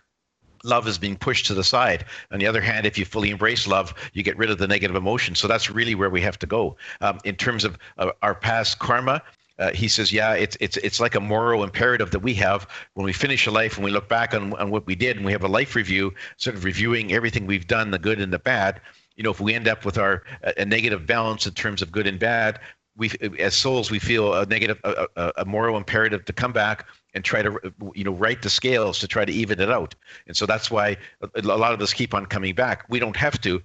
love 0.64 0.88
is 0.88 0.98
being 0.98 1.16
pushed 1.16 1.46
to 1.48 1.54
the 1.54 1.64
side. 1.64 2.06
On 2.32 2.40
the 2.40 2.48
other 2.48 2.62
hand, 2.62 2.86
if 2.86 2.98
you 2.98 3.06
fully 3.06 3.30
embrace 3.30 3.68
love, 3.68 3.94
you 4.14 4.24
get 4.24 4.38
rid 4.38 4.50
of 4.50 4.58
the 4.58 4.68
negative 4.68 4.96
emotions. 4.96 5.40
So 5.40 5.48
that's 5.48 5.70
really 5.70 5.96
where 5.96 6.10
we 6.10 6.22
have 6.22 6.40
to 6.40 6.48
go. 6.48 6.76
Um, 7.02 7.20
in 7.24 7.36
terms 7.36 7.64
of 7.64 7.78
uh, 7.98 8.12
our 8.22 8.36
past 8.36 8.80
karma, 8.80 9.22
uh, 9.60 9.72
he 9.72 9.88
says, 9.88 10.12
yeah, 10.12 10.34
it's 10.34 10.58
it's 10.60 10.78
it's 10.78 11.00
like 11.00 11.14
a 11.14 11.20
moral 11.20 11.64
imperative 11.64 12.10
that 12.12 12.20
we 12.20 12.34
have 12.34 12.68
when 12.96 13.06
we 13.06 13.14
finish 13.14 13.46
a 13.46 13.52
life 13.52 13.76
and 13.76 13.86
we 13.86 13.92
look 13.92 14.10
back 14.10 14.34
on, 14.34 14.54
on 14.54 14.72
what 14.72 14.86
we 14.88 14.96
did 14.96 15.16
and 15.16 15.26
we 15.26 15.32
have 15.32 15.44
a 15.44 15.48
life 15.48 15.76
review, 15.76 16.12
sort 16.38 16.56
of 16.56 16.64
reviewing 16.64 17.14
everything 17.14 17.46
we've 17.46 17.68
done, 17.68 17.92
the 17.92 18.00
good 18.00 18.20
and 18.20 18.34
the 18.34 18.40
bad. 18.40 18.82
You 19.16 19.24
know, 19.24 19.30
if 19.30 19.40
we 19.40 19.54
end 19.54 19.68
up 19.68 19.86
with 19.86 20.00
our 20.00 20.24
a 20.58 20.66
negative 20.66 21.06
balance 21.06 21.46
in 21.46 21.54
terms 21.54 21.84
of 21.84 21.92
good 21.92 22.08
and 22.08 22.18
bad, 22.18 22.60
we 22.98 23.12
as 23.38 23.56
souls 23.56 23.92
we 23.92 24.00
feel 24.00 24.34
a 24.34 24.46
negative 24.48 24.80
a, 24.84 25.08
a, 25.16 25.32
a 25.38 25.46
moral 25.46 25.78
imperative 25.78 26.26
to 26.26 26.34
come 26.34 26.52
back 26.52 26.88
and 27.14 27.24
try 27.24 27.42
to 27.42 27.60
you 27.94 28.04
know 28.04 28.14
right 28.14 28.42
the 28.42 28.50
scales 28.50 29.00
to 29.00 29.08
try 29.08 29.26
to 29.26 29.32
even 29.32 29.60
it 29.60 29.70
out 29.70 29.96
and 30.28 30.36
so 30.36 30.46
that's 30.46 30.70
why 30.72 30.98
a 31.36 31.42
lot 31.42 31.74
of 31.74 31.82
us 31.82 31.94
keep 31.94 32.14
on 32.14 32.26
coming 32.26 32.56
back 32.56 32.86
we 32.90 33.00
don't 33.00 33.16
have 33.16 33.40
to 33.42 33.62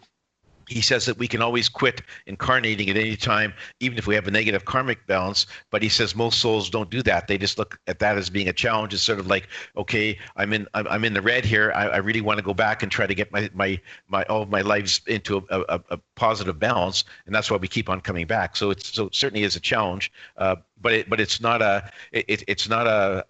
he 0.69 0.81
says 0.81 1.07
that 1.07 1.19
we 1.19 1.27
can 1.27 1.43
always 1.43 1.69
quit 1.69 2.03
incarnating 2.27 2.89
at 2.91 2.97
any 2.97 3.17
time, 3.17 3.53
even 3.81 3.99
if 3.99 4.07
we 4.07 4.15
have 4.15 4.29
a 4.29 4.31
negative 4.31 4.65
karmic 4.65 5.07
balance. 5.07 5.47
But 5.71 5.83
he 5.83 5.89
says 5.89 6.15
most 6.15 6.41
souls 6.41 6.71
don't 6.71 6.91
do 6.91 7.03
that. 7.03 7.27
They 7.27 7.39
just 7.39 7.59
look 7.59 7.79
at 7.87 7.99
that 7.99 8.17
as 8.17 8.31
being 8.31 8.49
a 8.49 8.53
challenge. 8.53 8.95
It's 8.95 9.03
sort 9.03 9.19
of 9.19 9.27
like, 9.27 9.49
okay, 9.77 10.19
I'm 10.37 10.53
in, 10.53 10.69
I'm 10.75 11.05
in 11.05 11.15
the 11.15 11.23
red 11.23 11.45
here. 11.45 11.73
I, 11.75 11.89
I 11.89 11.97
really 11.97 12.21
want 12.21 12.39
to 12.39 12.45
go 12.45 12.55
back 12.55 12.83
and 12.83 12.93
try 12.93 13.07
to 13.07 13.15
get 13.15 13.33
my, 13.33 13.51
my, 13.55 13.81
my, 14.09 14.23
all 14.25 14.43
of 14.43 14.51
my 14.51 14.61
lives 14.61 15.01
into 15.07 15.39
a, 15.51 15.61
a, 15.69 15.81
a 15.91 15.99
positive 16.17 16.59
balance, 16.59 17.05
and 17.27 17.35
that's 17.35 17.51
why 17.51 17.57
we 17.57 17.69
keep 17.69 17.89
on 17.89 18.01
coming 18.01 18.27
back. 18.27 18.57
So 18.57 18.71
it's 18.71 18.95
so 18.95 19.07
it 19.07 19.15
certainly 19.15 19.45
is 19.45 19.57
a 19.57 19.61
challenge. 19.61 20.13
Uh, 20.37 20.57
but 20.81 20.93
it, 20.93 21.11
but 21.11 21.21
it's 21.21 21.41
not 21.41 21.63
a 21.63 21.91
it, 22.13 22.45
it's 22.47 22.69
not 22.69 22.87
a, 22.87 23.25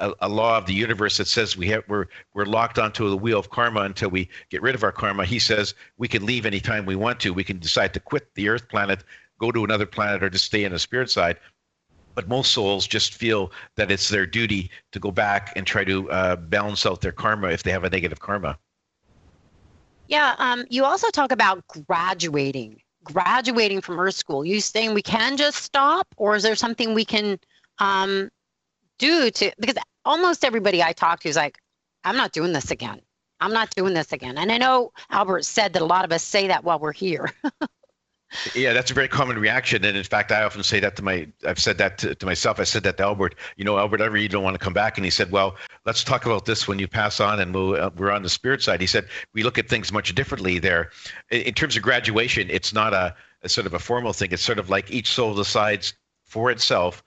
a, 0.00 0.14
a 0.20 0.28
law 0.28 0.56
of 0.58 0.66
the 0.66 0.74
universe 0.74 1.16
that 1.18 1.26
says 1.26 1.56
we 1.56 1.68
have 1.68 1.84
we're 1.88 2.06
we're 2.34 2.44
locked 2.44 2.78
onto 2.78 3.08
the 3.08 3.16
wheel 3.16 3.38
of 3.38 3.50
karma 3.50 3.80
until 3.80 4.08
we 4.08 4.28
get 4.50 4.62
rid 4.62 4.74
of 4.74 4.82
our 4.82 4.92
karma. 4.92 5.24
He 5.24 5.38
says 5.38 5.74
we 5.96 6.08
can 6.08 6.24
leave 6.24 6.46
anytime 6.46 6.86
we 6.86 6.96
want 6.96 7.20
to. 7.20 7.32
We 7.32 7.44
can 7.44 7.58
decide 7.58 7.94
to 7.94 8.00
quit 8.00 8.34
the 8.34 8.48
Earth 8.48 8.68
planet 8.68 9.04
go 9.38 9.52
to 9.52 9.64
another 9.64 9.84
planet 9.84 10.22
or 10.22 10.30
to 10.30 10.38
stay 10.38 10.64
in 10.64 10.72
the 10.72 10.78
spirit 10.78 11.10
side 11.10 11.36
but 12.16 12.28
most 12.28 12.50
souls 12.50 12.86
just 12.86 13.14
feel 13.14 13.52
that 13.76 13.92
it's 13.92 14.08
their 14.08 14.26
duty 14.26 14.70
to 14.90 14.98
go 14.98 15.12
back 15.12 15.52
and 15.54 15.66
try 15.66 15.84
to 15.84 16.10
uh, 16.10 16.34
balance 16.34 16.84
out 16.84 17.02
their 17.02 17.12
karma 17.12 17.48
if 17.48 17.62
they 17.62 17.70
have 17.70 17.84
a 17.84 17.90
negative 17.90 18.18
karma. 18.18 18.58
Yeah, 20.08 20.34
um, 20.38 20.64
you 20.70 20.84
also 20.84 21.10
talk 21.10 21.30
about 21.30 21.62
graduating, 21.86 22.80
graduating 23.06 23.80
from 23.80 23.98
Earth 24.00 24.14
School. 24.14 24.44
You 24.44 24.60
saying 24.60 24.94
we 24.94 25.02
can 25.02 25.36
just 25.36 25.58
stop, 25.62 26.06
or 26.16 26.36
is 26.36 26.42
there 26.42 26.56
something 26.56 26.94
we 26.94 27.04
can 27.04 27.38
um, 27.78 28.30
do 28.98 29.30
to? 29.30 29.52
Because 29.58 29.76
almost 30.04 30.44
everybody 30.44 30.82
I 30.82 30.92
talk 30.92 31.20
to 31.20 31.28
is 31.28 31.36
like, 31.36 31.58
"I'm 32.04 32.16
not 32.16 32.32
doing 32.32 32.52
this 32.52 32.70
again. 32.70 33.00
I'm 33.40 33.52
not 33.52 33.70
doing 33.70 33.94
this 33.94 34.12
again." 34.12 34.38
And 34.38 34.52
I 34.52 34.58
know 34.58 34.92
Albert 35.10 35.44
said 35.44 35.72
that 35.74 35.82
a 35.82 35.86
lot 35.86 36.04
of 36.04 36.12
us 36.12 36.22
say 36.22 36.48
that 36.48 36.64
while 36.64 36.78
we're 36.78 36.92
here. 36.92 37.32
Yeah, 38.54 38.72
that's 38.72 38.90
a 38.90 38.94
very 38.94 39.06
common 39.06 39.38
reaction, 39.38 39.84
and 39.84 39.96
in 39.96 40.02
fact, 40.02 40.32
I 40.32 40.42
often 40.42 40.62
say 40.64 40.80
that 40.80 40.96
to 40.96 41.02
my. 41.02 41.28
I've 41.46 41.60
said 41.60 41.78
that 41.78 41.98
to, 41.98 42.14
to 42.14 42.26
myself. 42.26 42.58
I 42.58 42.64
said 42.64 42.82
that 42.82 42.96
to 42.96 43.04
Albert. 43.04 43.36
You 43.56 43.64
know, 43.64 43.78
Albert, 43.78 44.00
I 44.00 44.06
really 44.06 44.26
don't 44.26 44.42
want 44.42 44.54
to 44.54 44.58
come 44.58 44.72
back, 44.72 44.98
and 44.98 45.04
he 45.04 45.10
said, 45.10 45.30
"Well, 45.30 45.56
let's 45.84 46.02
talk 46.02 46.26
about 46.26 46.44
this 46.44 46.66
when 46.66 46.80
you 46.80 46.88
pass 46.88 47.20
on, 47.20 47.38
and 47.38 47.54
we'll, 47.54 47.76
uh, 47.76 47.90
we're 47.96 48.10
on 48.10 48.24
the 48.24 48.28
spirit 48.28 48.62
side." 48.62 48.80
He 48.80 48.86
said 48.88 49.06
we 49.32 49.44
look 49.44 49.58
at 49.58 49.68
things 49.68 49.92
much 49.92 50.14
differently 50.14 50.58
there. 50.58 50.90
In, 51.30 51.42
in 51.42 51.54
terms 51.54 51.76
of 51.76 51.82
graduation, 51.82 52.50
it's 52.50 52.72
not 52.72 52.92
a, 52.92 53.14
a, 53.42 53.48
sort 53.48 53.66
of 53.66 53.74
a 53.74 53.78
formal 53.78 54.12
thing. 54.12 54.32
It's 54.32 54.42
sort 54.42 54.58
of 54.58 54.70
like 54.70 54.90
each 54.90 55.08
soul 55.08 55.34
decides 55.34 55.94
for 56.24 56.50
itself 56.50 57.04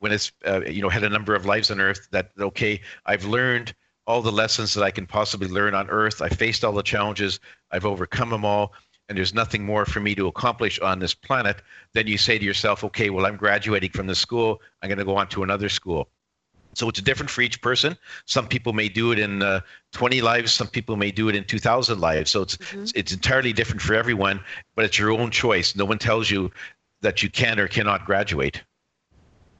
when 0.00 0.10
it's 0.10 0.32
uh, 0.46 0.62
you 0.62 0.82
know 0.82 0.88
had 0.88 1.04
a 1.04 1.08
number 1.08 1.36
of 1.36 1.46
lives 1.46 1.70
on 1.70 1.80
Earth 1.80 2.08
that 2.10 2.32
okay, 2.40 2.80
I've 3.06 3.24
learned 3.24 3.72
all 4.06 4.20
the 4.20 4.32
lessons 4.32 4.74
that 4.74 4.82
I 4.82 4.90
can 4.90 5.06
possibly 5.06 5.48
learn 5.48 5.74
on 5.74 5.88
Earth. 5.90 6.22
I 6.22 6.28
faced 6.28 6.64
all 6.64 6.72
the 6.72 6.82
challenges. 6.82 7.38
I've 7.70 7.86
overcome 7.86 8.30
them 8.30 8.44
all 8.44 8.72
and 9.08 9.16
there's 9.16 9.34
nothing 9.34 9.64
more 9.64 9.84
for 9.84 10.00
me 10.00 10.14
to 10.14 10.26
accomplish 10.26 10.80
on 10.80 10.98
this 10.98 11.14
planet, 11.14 11.62
then 11.92 12.06
you 12.06 12.18
say 12.18 12.38
to 12.38 12.44
yourself, 12.44 12.82
okay, 12.84 13.10
well, 13.10 13.26
I'm 13.26 13.36
graduating 13.36 13.90
from 13.90 14.06
this 14.06 14.18
school. 14.18 14.60
I'm 14.82 14.88
going 14.88 14.98
to 14.98 15.04
go 15.04 15.16
on 15.16 15.28
to 15.28 15.42
another 15.42 15.68
school. 15.68 16.08
So 16.74 16.88
it's 16.88 17.00
different 17.00 17.30
for 17.30 17.40
each 17.40 17.62
person. 17.62 17.96
Some 18.26 18.46
people 18.46 18.74
may 18.74 18.88
do 18.88 19.10
it 19.12 19.18
in 19.18 19.42
uh, 19.42 19.60
20 19.92 20.20
lives. 20.20 20.52
Some 20.52 20.66
people 20.66 20.96
may 20.96 21.10
do 21.10 21.28
it 21.28 21.34
in 21.34 21.44
2,000 21.44 22.00
lives. 22.00 22.30
So 22.30 22.42
it's 22.42 22.58
mm-hmm. 22.58 22.84
it's 22.94 23.12
entirely 23.12 23.54
different 23.54 23.80
for 23.80 23.94
everyone. 23.94 24.40
But 24.74 24.84
it's 24.84 24.98
your 24.98 25.10
own 25.12 25.30
choice. 25.30 25.74
No 25.74 25.86
one 25.86 25.98
tells 25.98 26.30
you 26.30 26.50
that 27.00 27.22
you 27.22 27.30
can 27.30 27.58
or 27.58 27.66
cannot 27.66 28.04
graduate. 28.04 28.62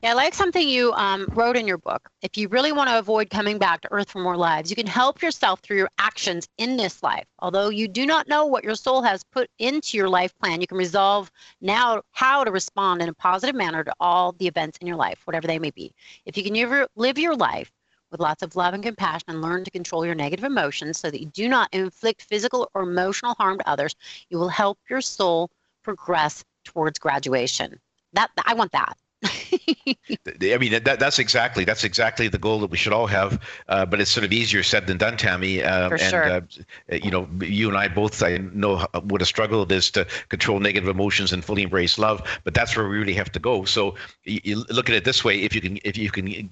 Yeah, 0.06 0.12
I 0.12 0.14
like 0.14 0.34
something 0.34 0.68
you 0.68 0.92
um, 0.92 1.26
wrote 1.32 1.56
in 1.56 1.66
your 1.66 1.78
book. 1.78 2.08
If 2.22 2.38
you 2.38 2.46
really 2.46 2.70
want 2.70 2.88
to 2.88 2.96
avoid 2.96 3.28
coming 3.28 3.58
back 3.58 3.80
to 3.80 3.88
Earth 3.90 4.08
for 4.08 4.20
more 4.20 4.36
lives, 4.36 4.70
you 4.70 4.76
can 4.76 4.86
help 4.86 5.20
yourself 5.20 5.58
through 5.58 5.78
your 5.78 5.90
actions 5.98 6.46
in 6.58 6.76
this 6.76 7.02
life. 7.02 7.24
Although 7.40 7.70
you 7.70 7.88
do 7.88 8.06
not 8.06 8.28
know 8.28 8.46
what 8.46 8.62
your 8.62 8.76
soul 8.76 9.02
has 9.02 9.24
put 9.24 9.50
into 9.58 9.96
your 9.96 10.08
life 10.08 10.32
plan, 10.38 10.60
you 10.60 10.68
can 10.68 10.78
resolve 10.78 11.28
now 11.60 12.02
how 12.12 12.44
to 12.44 12.52
respond 12.52 13.02
in 13.02 13.08
a 13.08 13.14
positive 13.14 13.56
manner 13.56 13.82
to 13.82 13.92
all 13.98 14.30
the 14.30 14.46
events 14.46 14.78
in 14.78 14.86
your 14.86 14.94
life, 14.94 15.22
whatever 15.24 15.48
they 15.48 15.58
may 15.58 15.72
be. 15.72 15.92
If 16.24 16.36
you 16.36 16.44
can 16.44 16.86
live 16.94 17.18
your 17.18 17.34
life 17.34 17.72
with 18.12 18.20
lots 18.20 18.44
of 18.44 18.54
love 18.54 18.74
and 18.74 18.84
compassion 18.84 19.24
and 19.26 19.42
learn 19.42 19.64
to 19.64 19.72
control 19.72 20.06
your 20.06 20.14
negative 20.14 20.44
emotions 20.44 21.00
so 21.00 21.10
that 21.10 21.18
you 21.18 21.26
do 21.26 21.48
not 21.48 21.68
inflict 21.72 22.22
physical 22.22 22.70
or 22.74 22.82
emotional 22.82 23.34
harm 23.34 23.58
to 23.58 23.68
others, 23.68 23.96
you 24.30 24.38
will 24.38 24.50
help 24.50 24.78
your 24.88 25.00
soul 25.00 25.50
progress 25.82 26.44
towards 26.64 27.00
graduation. 27.00 27.80
That 28.12 28.30
I 28.44 28.54
want 28.54 28.70
that. 28.70 28.96
I 29.24 30.58
mean, 30.58 30.82
that, 30.84 30.98
that's 30.98 31.18
exactly 31.18 31.64
that's 31.64 31.84
exactly 31.84 32.28
the 32.28 32.38
goal 32.38 32.60
that 32.60 32.70
we 32.70 32.76
should 32.76 32.92
all 32.92 33.06
have. 33.06 33.42
Uh, 33.68 33.86
but 33.86 34.00
it's 34.00 34.10
sort 34.10 34.24
of 34.24 34.32
easier 34.32 34.62
said 34.62 34.86
than 34.86 34.98
done, 34.98 35.16
Tammi. 35.16 35.62
Um, 35.62 35.90
For 35.90 35.98
sure. 35.98 36.22
And 36.22 36.66
uh, 36.92 36.96
you 36.96 37.10
know, 37.10 37.28
you 37.40 37.68
and 37.68 37.76
I 37.76 37.88
both 37.88 38.22
I 38.22 38.38
know 38.38 38.86
what 39.04 39.22
a 39.22 39.26
struggle 39.26 39.62
it 39.62 39.72
is 39.72 39.90
to 39.92 40.06
control 40.28 40.60
negative 40.60 40.88
emotions 40.88 41.32
and 41.32 41.44
fully 41.44 41.62
embrace 41.62 41.98
love. 41.98 42.22
But 42.44 42.54
that's 42.54 42.76
where 42.76 42.88
we 42.88 42.98
really 42.98 43.14
have 43.14 43.32
to 43.32 43.38
go. 43.38 43.64
So 43.64 43.94
you, 44.24 44.40
you 44.44 44.64
look 44.70 44.88
at 44.90 44.94
it 44.94 45.04
this 45.04 45.24
way: 45.24 45.40
if 45.40 45.54
you 45.54 45.60
can 45.60 45.78
if 45.84 45.96
you 45.96 46.10
can 46.10 46.50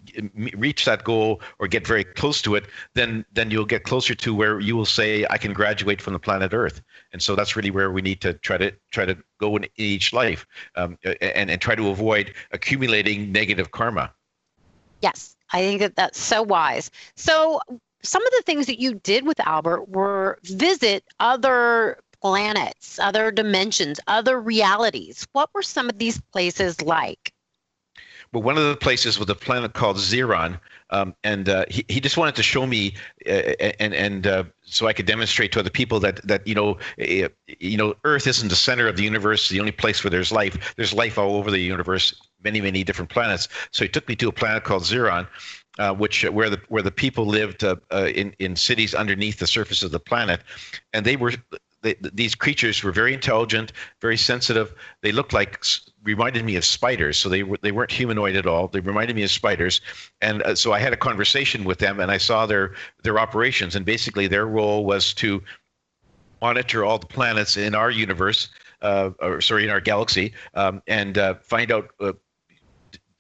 reach 0.55 0.85
that 0.87 1.05
goal 1.05 1.43
or 1.59 1.69
get 1.69 1.87
very 1.87 2.05
close 2.05 2.41
to 2.43 2.55
it, 2.55 2.65
then 2.95 3.25
then 3.33 3.51
you'll 3.51 3.67
get 3.67 3.85
closer 3.85 4.15
to 4.15 4.35
where 4.35 4.61
you 4.61 4.77
will 4.77 4.87
say, 4.87 5.27
"I 5.29 5.39
can 5.39 5.53
graduate 5.53 6.01
from 6.01 6.15
the 6.15 6.19
planet 6.19 6.55
Earth." 6.55 6.81
And 7.13 7.23
so 7.23 7.37
that's 7.37 7.57
really 7.57 7.71
where 7.71 7.93
we 7.93 8.03
need 8.03 8.21
to 8.23 8.35
try 8.35 8.57
to 8.57 8.73
try 8.91 9.05
to 9.05 9.17
go 9.39 9.57
in 9.57 9.67
each 9.77 10.13
life 10.13 10.47
um, 10.77 10.99
and 11.21 11.51
and 11.51 11.61
try 11.61 11.75
to 11.75 11.89
avoid 11.89 12.33
accumulating 12.53 13.33
negative 13.33 13.71
karma. 13.71 14.13
Yes, 15.01 15.37
I 15.53 15.61
think 15.61 15.81
that 15.81 15.97
that's 15.97 16.19
so 16.19 16.43
wise. 16.43 16.91
So 17.17 17.61
some 18.03 18.25
of 18.25 18.33
the 18.33 18.43
things 18.47 18.67
that 18.67 18.81
you 18.81 18.95
did 18.95 19.27
with 19.27 19.41
Albert 19.41 19.89
were 19.89 20.39
visit 20.45 21.05
other 21.21 21.99
planets, 22.23 22.99
other 22.99 23.31
dimensions, 23.31 24.01
other 24.07 24.41
realities. 24.41 25.27
What 25.33 25.51
were 25.53 25.63
some 25.63 25.91
of 25.91 25.99
these 25.99 26.19
places 26.33 26.81
like? 26.81 27.34
Well, 28.35 28.43
one 28.43 28.59
of 28.59 28.65
the 28.65 28.77
places 28.77 29.17
was 29.17 29.31
a 29.31 29.35
planet 29.37 29.75
called 29.75 29.97
Xeron, 29.97 30.59
um, 30.91 31.15
and 31.23 31.49
uh, 31.49 31.67
he, 31.71 31.85
he 31.89 32.01
just 32.01 32.17
wanted 32.17 32.35
to 32.35 32.43
show 32.43 32.67
me 32.67 32.97
uh, 33.29 33.55
and 33.79 33.95
and 33.95 34.27
uh, 34.27 34.45
so 34.65 34.89
I 34.89 34.93
could 34.93 35.07
demonstrate 35.07 35.53
to 35.53 35.61
other 35.61 35.71
people 35.71 36.01
that 36.01 36.21
that 36.27 36.45
you 36.45 36.55
know 36.57 36.73
uh, 37.01 37.29
you 37.47 37.77
know 37.77 37.95
Earth 38.03 38.27
isn't 38.27 38.49
the 38.49 38.57
center 38.57 38.89
of 38.89 38.97
the 38.97 39.05
universe, 39.05 39.51
the 39.51 39.61
only 39.61 39.71
place 39.71 40.03
where 40.03 40.11
there's 40.11 40.33
life. 40.33 40.75
There's 40.75 40.93
life 40.93 41.17
all 41.17 41.37
over 41.37 41.53
the 41.53 41.61
universe, 41.61 42.13
many 42.43 42.61
many 42.61 42.83
different 42.83 43.09
planets. 43.09 43.47
So 43.71 43.85
he 43.85 43.89
took 43.89 44.09
me 44.09 44.17
to 44.17 44.29
a 44.29 44.33
planet 44.33 44.65
called 44.65 44.83
Xeron. 44.83 45.29
Uh, 45.77 45.93
which 45.93 46.23
where 46.31 46.49
the 46.49 46.61
where 46.69 46.83
the 46.83 46.93
people 46.93 47.27
lived 47.27 47.65
uh, 47.65 47.75
uh, 47.93 48.09
in 48.15 48.33
in 48.39 48.55
cities 48.55 48.95
underneath 48.95 49.41
the 49.41 49.47
surface 49.47 49.83
of 49.83 49.91
the 49.91 49.99
planet, 49.99 50.41
and 50.93 51.05
they 51.05 51.17
were 51.17 51.33
they, 51.83 51.95
these 52.01 52.35
creatures 52.35 52.83
were 52.83 52.91
very 52.91 53.13
intelligent, 53.13 53.73
very 54.01 54.17
sensitive. 54.17 54.73
They 55.03 55.13
looked 55.13 55.33
like 55.33 55.65
reminded 56.05 56.45
me 56.45 56.57
of 56.57 56.65
spiders. 56.65 57.17
So 57.17 57.29
they 57.29 57.43
were 57.43 57.59
they 57.63 57.73
weren't 57.73 57.91
humanoid 57.91 58.37
at 58.37 58.47
all. 58.47 58.69
They 58.69 58.81
reminded 58.81 59.17
me 59.17 59.23
of 59.25 59.31
spiders, 59.31 59.81
and 60.21 60.43
uh, 60.43 60.55
so 60.55 60.73
I 60.73 60.79
had 60.79 60.93
a 60.93 60.97
conversation 60.97 61.65
with 61.65 61.79
them, 61.79 62.01
and 62.01 62.11
I 62.11 62.19
saw 62.19 62.47
their 62.47 62.75
their 63.03 63.19
operations. 63.19 63.75
And 63.75 63.85
basically, 63.85 64.27
their 64.27 64.47
role 64.47 64.85
was 64.85 65.15
to 65.15 65.43
monitor 66.41 66.85
all 66.85 66.99
the 66.99 67.07
planets 67.07 67.57
in 67.57 67.75
our 67.75 67.91
universe, 67.91 68.51
uh, 68.83 69.11
or 69.21 69.41
sorry, 69.41 69.65
in 69.65 69.71
our 69.71 69.81
galaxy, 69.81 70.33
um, 70.55 70.83
and 70.87 71.17
uh, 71.19 71.35
find 71.43 71.73
out 71.73 71.91
uh, 72.01 72.13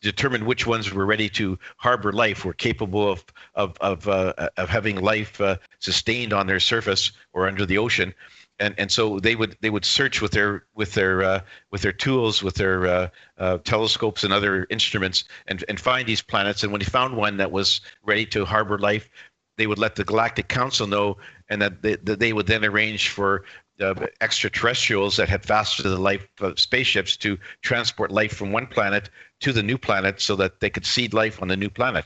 determine 0.02 0.44
which 0.44 0.66
ones 0.66 0.92
were 0.92 1.06
ready 1.06 1.30
to 1.30 1.58
harbor 1.78 2.12
life, 2.12 2.44
were 2.44 2.52
capable 2.52 3.10
of 3.10 3.24
of 3.54 3.76
of, 3.80 4.06
uh, 4.08 4.34
of 4.56 4.68
having 4.68 4.96
life 4.96 5.40
uh, 5.40 5.56
sustained 5.78 6.32
on 6.32 6.46
their 6.46 6.60
surface 6.60 7.12
or 7.32 7.48
under 7.48 7.64
the 7.64 7.78
ocean, 7.78 8.14
and 8.60 8.74
and 8.78 8.90
so 8.90 9.18
they 9.18 9.34
would 9.36 9.56
they 9.60 9.70
would 9.70 9.84
search 9.84 10.20
with 10.20 10.32
their 10.32 10.64
with 10.74 10.94
their 10.94 11.22
uh, 11.22 11.40
with 11.70 11.82
their 11.82 11.92
tools 11.92 12.42
with 12.42 12.54
their 12.54 12.86
uh, 12.86 13.08
uh, 13.38 13.58
telescopes 13.58 14.24
and 14.24 14.32
other 14.32 14.66
instruments 14.70 15.24
and 15.46 15.64
and 15.68 15.80
find 15.80 16.06
these 16.06 16.22
planets. 16.22 16.62
And 16.62 16.72
when 16.72 16.80
they 16.80 16.86
found 16.86 17.16
one 17.16 17.36
that 17.38 17.50
was 17.50 17.80
ready 18.04 18.26
to 18.26 18.44
harbor 18.44 18.78
life 18.78 19.08
they 19.56 19.66
would 19.66 19.78
let 19.78 19.94
the 19.94 20.04
galactic 20.04 20.48
council 20.48 20.86
know 20.86 21.16
and 21.48 21.62
that 21.62 21.82
they, 21.82 21.96
that 21.96 22.18
they 22.18 22.32
would 22.32 22.46
then 22.46 22.64
arrange 22.64 23.08
for 23.10 23.44
extraterrestrials 24.20 25.16
that 25.16 25.28
had 25.28 25.44
faster 25.44 25.82
than 25.82 26.00
life 26.00 26.28
spaceships 26.54 27.16
to 27.16 27.36
transport 27.62 28.10
life 28.10 28.32
from 28.32 28.52
one 28.52 28.66
planet 28.66 29.10
to 29.40 29.52
the 29.52 29.62
new 29.62 29.76
planet 29.76 30.20
so 30.20 30.36
that 30.36 30.60
they 30.60 30.70
could 30.70 30.86
seed 30.86 31.12
life 31.12 31.42
on 31.42 31.48
the 31.48 31.56
new 31.56 31.68
planet 31.68 32.04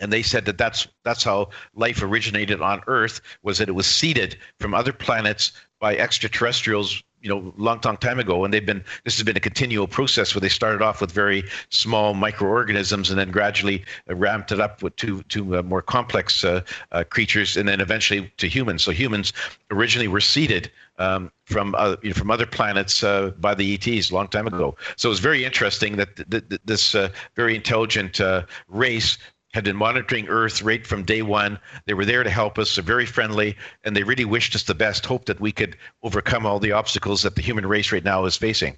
and 0.00 0.12
they 0.12 0.22
said 0.22 0.44
that 0.44 0.58
that's 0.58 0.86
that's 1.04 1.24
how 1.24 1.48
life 1.74 2.02
originated 2.02 2.60
on 2.60 2.80
earth 2.86 3.20
was 3.42 3.58
that 3.58 3.68
it 3.68 3.72
was 3.72 3.86
seeded 3.86 4.36
from 4.58 4.74
other 4.74 4.92
planets 4.92 5.52
by 5.80 5.96
extraterrestrials 5.96 7.02
you 7.20 7.28
know 7.28 7.52
long 7.56 7.80
long 7.84 7.96
time 7.96 8.18
ago 8.18 8.44
and 8.44 8.52
they've 8.52 8.66
been 8.66 8.84
this 9.04 9.16
has 9.16 9.24
been 9.24 9.36
a 9.36 9.40
continual 9.40 9.88
process 9.88 10.34
where 10.34 10.40
they 10.40 10.48
started 10.48 10.82
off 10.82 11.00
with 11.00 11.10
very 11.10 11.42
small 11.70 12.14
microorganisms 12.14 13.10
and 13.10 13.18
then 13.18 13.30
gradually 13.30 13.84
ramped 14.08 14.52
it 14.52 14.60
up 14.60 14.82
with 14.82 14.94
to 14.96 15.22
to 15.24 15.58
uh, 15.58 15.62
more 15.62 15.82
complex 15.82 16.44
uh, 16.44 16.60
uh, 16.92 17.02
creatures 17.04 17.56
and 17.56 17.68
then 17.68 17.80
eventually 17.80 18.32
to 18.36 18.48
humans 18.48 18.82
so 18.82 18.92
humans 18.92 19.32
originally 19.70 20.08
were 20.08 20.20
seeded 20.20 20.70
um, 20.98 21.30
from 21.44 21.74
uh, 21.76 21.96
you 22.02 22.10
know, 22.10 22.14
from 22.14 22.30
other 22.30 22.46
planets 22.46 23.02
uh, 23.02 23.30
by 23.38 23.54
the 23.54 23.74
ETs 23.74 24.10
a 24.10 24.14
long 24.14 24.28
time 24.28 24.46
ago. 24.46 24.76
So 24.96 25.08
it 25.08 25.10
was 25.10 25.20
very 25.20 25.44
interesting 25.44 25.96
that 25.96 26.16
th- 26.16 26.48
th- 26.48 26.60
this 26.64 26.94
uh, 26.94 27.10
very 27.34 27.54
intelligent 27.54 28.20
uh, 28.20 28.42
race 28.68 29.18
had 29.56 29.64
been 29.64 29.74
monitoring 29.76 30.28
Earth 30.28 30.60
right 30.60 30.86
from 30.86 31.02
day 31.02 31.22
one. 31.22 31.58
They 31.86 31.94
were 31.94 32.04
there 32.04 32.22
to 32.22 32.28
help 32.28 32.58
us. 32.58 32.74
They're 32.74 32.84
very 32.84 33.06
friendly, 33.06 33.56
and 33.84 33.96
they 33.96 34.02
really 34.02 34.26
wished 34.26 34.54
us 34.54 34.64
the 34.64 34.74
best. 34.74 35.06
Hope 35.06 35.24
that 35.24 35.40
we 35.40 35.50
could 35.50 35.78
overcome 36.02 36.44
all 36.44 36.60
the 36.60 36.72
obstacles 36.72 37.22
that 37.22 37.36
the 37.36 37.40
human 37.42 37.64
race 37.64 37.90
right 37.90 38.04
now 38.04 38.26
is 38.26 38.36
facing. 38.36 38.76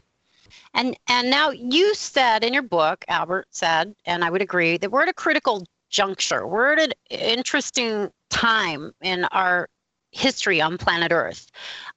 And 0.74 0.96
and 1.08 1.30
now 1.30 1.50
you 1.50 1.96
said 1.96 2.44
in 2.44 2.54
your 2.54 2.62
book, 2.62 3.04
Albert 3.08 3.48
said, 3.50 3.92
and 4.06 4.24
I 4.24 4.30
would 4.30 4.40
agree 4.40 4.76
that 4.76 4.92
we're 4.92 5.02
at 5.02 5.08
a 5.08 5.12
critical 5.12 5.66
juncture. 5.90 6.46
We're 6.46 6.74
at 6.74 6.78
an 6.78 6.92
interesting 7.10 8.12
time 8.30 8.92
in 9.02 9.24
our 9.32 9.68
history 10.12 10.60
on 10.60 10.78
planet 10.78 11.10
Earth. 11.10 11.50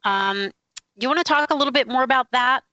Um, 0.05 0.51
you 0.97 1.07
want 1.07 1.19
to 1.19 1.23
talk 1.23 1.51
a 1.51 1.55
little 1.55 1.71
bit 1.71 1.87
more 1.87 2.01
about 2.01 2.31
that? 2.31 2.63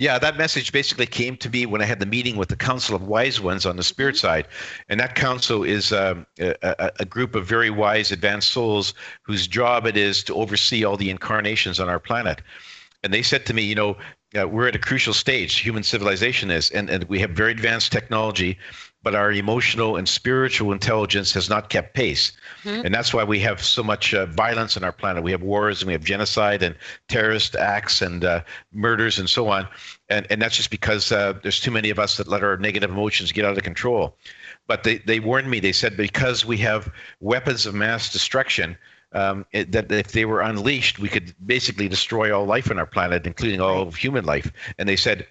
Yeah, 0.00 0.18
that 0.18 0.38
message 0.38 0.72
basically 0.72 1.04
came 1.04 1.36
to 1.36 1.50
me 1.50 1.66
when 1.66 1.82
I 1.82 1.84
had 1.84 2.00
the 2.00 2.06
meeting 2.06 2.36
with 2.36 2.48
the 2.48 2.56
Council 2.56 2.96
of 2.96 3.02
Wise 3.02 3.38
Ones 3.38 3.66
on 3.66 3.76
the 3.76 3.82
spirit 3.82 4.14
mm-hmm. 4.14 4.26
side. 4.26 4.48
And 4.88 4.98
that 4.98 5.14
council 5.14 5.62
is 5.62 5.92
um, 5.92 6.26
a, 6.38 6.90
a, 6.98 7.04
group 7.04 7.34
of 7.34 7.44
very 7.46 7.68
wise, 7.68 8.10
advanced 8.10 8.48
souls 8.48 8.94
whose 9.24 9.46
job 9.46 9.84
it 9.84 9.98
is 9.98 10.24
to 10.24 10.34
oversee 10.34 10.84
all 10.84 10.96
the 10.96 11.10
incarnations 11.10 11.78
on 11.78 11.90
our 11.90 11.98
planet. 11.98 12.40
And 13.02 13.12
they 13.12 13.20
said 13.20 13.44
to 13.44 13.52
me, 13.52 13.62
you 13.62 13.74
know, 13.74 13.98
uh, 14.40 14.48
we're 14.48 14.68
at 14.68 14.74
a 14.74 14.78
crucial 14.78 15.12
stage. 15.12 15.58
Human 15.58 15.82
civilization 15.82 16.50
is, 16.50 16.70
and, 16.70 16.88
and 16.88 17.04
we 17.04 17.18
have 17.18 17.32
very 17.32 17.50
advanced 17.50 17.92
technology, 17.92 18.56
but 19.02 19.14
our 19.14 19.32
emotional 19.32 19.96
and 19.96 20.08
spiritual 20.08 20.72
intelligence 20.72 21.32
has 21.32 21.48
not 21.48 21.70
kept 21.70 21.94
pace. 21.94 22.32
Mm-hmm. 22.64 22.86
And 22.86 22.94
that's 22.94 23.14
why 23.14 23.24
we 23.24 23.40
have 23.40 23.62
so 23.62 23.82
much 23.82 24.12
uh, 24.12 24.26
violence 24.26 24.76
on 24.76 24.84
our 24.84 24.92
planet. 24.92 25.22
We 25.22 25.30
have 25.30 25.42
wars 25.42 25.80
and 25.80 25.86
we 25.86 25.94
have 25.94 26.04
genocide 26.04 26.62
and 26.62 26.74
terrorist 27.08 27.56
acts 27.56 28.02
and 28.02 28.24
uh, 28.24 28.42
murders 28.72 29.18
and 29.18 29.28
so 29.28 29.48
on. 29.48 29.66
And, 30.10 30.26
and 30.30 30.42
that's 30.42 30.56
just 30.56 30.70
because 30.70 31.12
uh, 31.12 31.34
there's 31.42 31.60
too 31.60 31.70
many 31.70 31.88
of 31.90 31.98
us 31.98 32.18
that 32.18 32.28
let 32.28 32.44
our 32.44 32.58
negative 32.58 32.90
emotions 32.90 33.32
get 33.32 33.44
out 33.44 33.56
of 33.56 33.62
control. 33.62 34.16
But 34.66 34.84
they, 34.84 34.98
they 34.98 35.18
warned 35.18 35.50
me, 35.50 35.60
they 35.60 35.72
said, 35.72 35.96
because 35.96 36.44
we 36.44 36.58
have 36.58 36.92
weapons 37.20 37.64
of 37.64 37.74
mass 37.74 38.12
destruction, 38.12 38.76
um, 39.12 39.44
it, 39.52 39.72
that 39.72 39.90
if 39.90 40.12
they 40.12 40.24
were 40.24 40.40
unleashed, 40.40 40.98
we 40.98 41.08
could 41.08 41.34
basically 41.44 41.88
destroy 41.88 42.36
all 42.36 42.44
life 42.44 42.70
on 42.70 42.78
our 42.78 42.86
planet, 42.86 43.26
including 43.26 43.60
all 43.60 43.82
of 43.82 43.96
human 43.96 44.24
life. 44.24 44.52
And 44.78 44.88
they 44.88 44.96
said, 44.96 45.26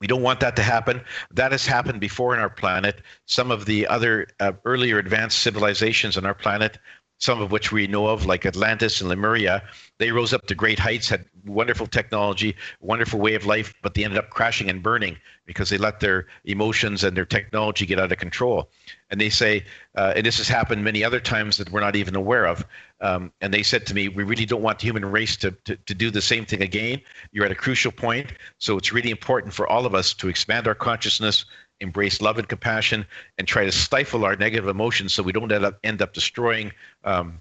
we 0.00 0.06
don't 0.06 0.22
want 0.22 0.40
that 0.40 0.56
to 0.56 0.62
happen. 0.62 1.00
That 1.30 1.52
has 1.52 1.66
happened 1.66 2.00
before 2.00 2.34
in 2.34 2.40
our 2.40 2.50
planet. 2.50 3.00
Some 3.26 3.50
of 3.50 3.64
the 3.64 3.86
other 3.86 4.28
uh, 4.40 4.52
earlier 4.64 4.98
advanced 4.98 5.38
civilizations 5.38 6.16
on 6.16 6.26
our 6.26 6.34
planet, 6.34 6.78
some 7.18 7.40
of 7.40 7.50
which 7.50 7.72
we 7.72 7.86
know 7.86 8.06
of, 8.08 8.26
like 8.26 8.44
Atlantis 8.44 9.00
and 9.00 9.08
Lemuria, 9.08 9.62
they 9.98 10.12
rose 10.12 10.34
up 10.34 10.46
to 10.46 10.54
great 10.54 10.78
heights, 10.78 11.08
had 11.08 11.24
wonderful 11.46 11.86
technology, 11.86 12.54
wonderful 12.80 13.18
way 13.18 13.34
of 13.34 13.46
life, 13.46 13.74
but 13.82 13.94
they 13.94 14.04
ended 14.04 14.18
up 14.18 14.30
crashing 14.30 14.68
and 14.68 14.82
burning 14.82 15.16
because 15.46 15.70
they 15.70 15.78
let 15.78 16.00
their 16.00 16.26
emotions 16.44 17.04
and 17.04 17.16
their 17.16 17.24
technology 17.24 17.86
get 17.86 17.98
out 17.98 18.10
of 18.10 18.18
control. 18.18 18.68
And 19.10 19.20
they 19.20 19.30
say, 19.30 19.64
uh, 19.96 20.12
and 20.16 20.26
this 20.26 20.38
has 20.38 20.48
happened 20.48 20.82
many 20.82 21.04
other 21.04 21.20
times 21.20 21.56
that 21.58 21.70
we're 21.70 21.80
not 21.80 21.96
even 21.96 22.16
aware 22.16 22.46
of. 22.46 22.66
Um, 23.00 23.32
and 23.40 23.54
they 23.54 23.62
said 23.62 23.86
to 23.86 23.94
me, 23.94 24.08
we 24.08 24.24
really 24.24 24.46
don't 24.46 24.62
want 24.62 24.80
the 24.80 24.86
human 24.86 25.04
race 25.04 25.36
to, 25.38 25.52
to, 25.64 25.76
to 25.76 25.94
do 25.94 26.10
the 26.10 26.22
same 26.22 26.44
thing 26.44 26.62
again. 26.62 27.00
You're 27.30 27.44
at 27.44 27.52
a 27.52 27.56
crucial 27.56 27.92
point. 27.92 28.32
So 28.58 28.76
it's 28.76 28.92
really 28.92 29.10
important 29.10 29.54
for 29.54 29.68
all 29.68 29.86
of 29.86 29.94
us 29.94 30.12
to 30.14 30.28
expand 30.28 30.66
our 30.66 30.74
consciousness, 30.74 31.44
embrace 31.80 32.20
love 32.20 32.38
and 32.38 32.48
compassion, 32.48 33.06
and 33.38 33.46
try 33.46 33.64
to 33.64 33.72
stifle 33.72 34.24
our 34.24 34.34
negative 34.34 34.68
emotions 34.68 35.14
so 35.14 35.22
we 35.22 35.32
don't 35.32 35.52
end 35.52 35.64
up, 35.64 35.78
end 35.84 36.02
up 36.02 36.12
destroying 36.12 36.72
um, 37.04 37.40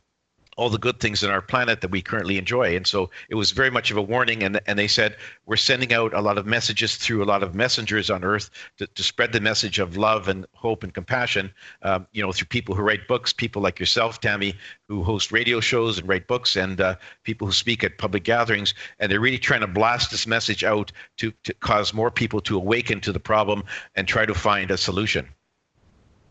all 0.56 0.70
the 0.70 0.78
good 0.78 1.00
things 1.00 1.22
in 1.22 1.30
our 1.30 1.42
planet 1.42 1.82
that 1.82 1.92
we 1.92 2.02
currently 2.02 2.38
enjoy. 2.38 2.76
And 2.76 2.88
so 2.88 3.10
it 3.30 3.36
was 3.36 3.52
very 3.52 3.70
much 3.70 3.92
of 3.92 3.98
a 3.98 4.02
warning. 4.02 4.44
And, 4.44 4.60
and 4.68 4.80
they 4.80 4.88
said, 4.88 5.18
we're 5.46 5.58
sending 5.58 5.94
out 5.94 6.14
a 6.14 6.22
lot 6.22 6.38
of 6.38 6.46
messages 6.46 6.96
through 6.96 7.24
a 7.24 7.26
lot 7.26 7.44
of 7.44 7.56
messengers 7.56 8.10
on 8.10 8.24
earth 8.24 8.50
to, 8.78 8.88
to 8.88 9.04
spread 9.04 9.34
the 9.34 9.42
message 9.42 9.80
of 9.80 9.98
love 9.98 10.28
and 10.30 10.46
hope 10.54 10.84
and 10.84 10.94
compassion, 10.94 11.52
um, 11.82 12.08
you 12.14 12.22
know, 12.22 12.32
through 12.32 12.48
people 12.48 12.74
who 12.74 12.82
write 12.82 13.08
books, 13.08 13.34
people 13.34 13.62
like 13.62 13.80
yourself, 13.80 14.22
Tammi, 14.22 14.56
who 14.88 15.04
host 15.04 15.32
radio 15.32 15.60
shows 15.60 16.00
and 16.00 16.08
write 16.08 16.28
books, 16.28 16.56
and 16.56 16.80
uh, 16.80 16.96
people 17.24 17.48
who 17.48 17.54
speak 17.54 17.84
at 17.84 17.98
public 17.98 18.24
gatherings. 18.24 18.74
And 19.00 19.12
they're 19.12 19.20
really 19.20 19.38
trying 19.38 19.62
to 19.62 19.68
blast 19.68 20.12
this 20.12 20.26
message 20.26 20.64
out 20.64 20.92
to, 21.18 21.34
to 21.44 21.54
cause 21.56 21.94
more 21.94 22.12
people 22.12 22.40
to 22.42 22.56
awaken 22.56 23.02
to 23.02 23.12
the 23.12 23.20
problem 23.20 23.64
and 23.96 24.08
try 24.08 24.26
to 24.26 24.34
find 24.34 24.72
a 24.72 24.78
solution. 24.78 25.28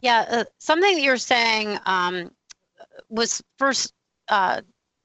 Yeah, 0.00 0.24
uh, 0.30 0.44
something 0.58 0.94
that 0.94 1.02
you're 1.02 1.16
saying 1.16 1.78
um, 1.86 2.30
was 3.08 3.42
first 3.58 3.92
uh, 4.28 4.60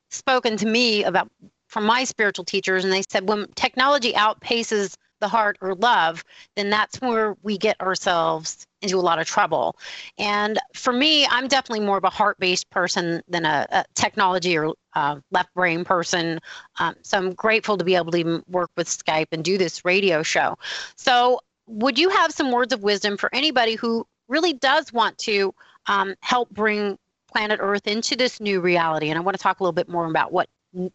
spoken 0.09 0.57
to 0.57 0.65
me 0.65 1.03
about 1.03 1.29
from 1.67 1.85
my 1.85 2.03
spiritual 2.03 2.45
teachers, 2.45 2.83
and 2.83 2.91
they 2.91 3.03
said 3.09 3.29
when 3.29 3.47
technology 3.55 4.13
outpaces 4.13 4.95
the 5.19 5.27
heart 5.27 5.57
or 5.61 5.75
love, 5.75 6.23
then 6.55 6.69
that's 6.69 6.99
where 7.01 7.35
we 7.43 7.57
get 7.57 7.79
ourselves 7.81 8.65
into 8.81 8.97
a 8.97 9.01
lot 9.01 9.19
of 9.19 9.27
trouble. 9.27 9.75
And 10.17 10.57
for 10.73 10.93
me, 10.93 11.25
I'm 11.27 11.47
definitely 11.47 11.85
more 11.85 11.97
of 11.97 12.03
a 12.03 12.09
heart 12.09 12.37
based 12.39 12.69
person 12.69 13.21
than 13.27 13.45
a, 13.45 13.67
a 13.71 13.85
technology 13.95 14.57
or 14.57 14.73
uh, 14.95 15.17
left 15.31 15.53
brain 15.53 15.83
person. 15.83 16.39
Um, 16.79 16.95
so 17.01 17.17
I'm 17.17 17.33
grateful 17.33 17.77
to 17.77 17.83
be 17.83 17.95
able 17.95 18.11
to 18.13 18.43
work 18.49 18.71
with 18.77 18.87
Skype 18.87 19.27
and 19.31 19.43
do 19.43 19.57
this 19.57 19.83
radio 19.85 20.23
show. 20.23 20.57
So, 20.95 21.39
would 21.67 21.99
you 21.99 22.09
have 22.09 22.31
some 22.31 22.51
words 22.51 22.73
of 22.73 22.81
wisdom 22.81 23.15
for 23.15 23.29
anybody 23.31 23.75
who 23.75 24.07
really 24.27 24.53
does 24.53 24.91
want 24.91 25.19
to 25.19 25.53
um, 25.85 26.15
help 26.21 26.49
bring 26.49 26.97
planet 27.31 27.59
Earth 27.61 27.87
into 27.87 28.15
this 28.15 28.39
new 28.39 28.61
reality. 28.61 29.09
And 29.09 29.17
I 29.17 29.21
want 29.21 29.37
to 29.37 29.41
talk 29.41 29.59
a 29.59 29.63
little 29.63 29.73
bit 29.73 29.89
more 29.89 30.05
about 30.05 30.31
what 30.31 30.49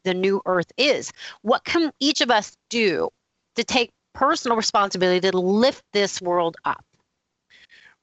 the 0.04 0.14
new 0.14 0.40
Earth 0.46 0.70
is. 0.76 1.12
What 1.42 1.64
can 1.64 1.92
each 2.00 2.20
of 2.20 2.30
us 2.30 2.56
do 2.70 3.08
to 3.56 3.64
take 3.64 3.90
personal 4.14 4.56
responsibility 4.56 5.30
to 5.30 5.36
lift 5.36 5.84
this 5.92 6.22
world 6.22 6.56
up? 6.64 6.84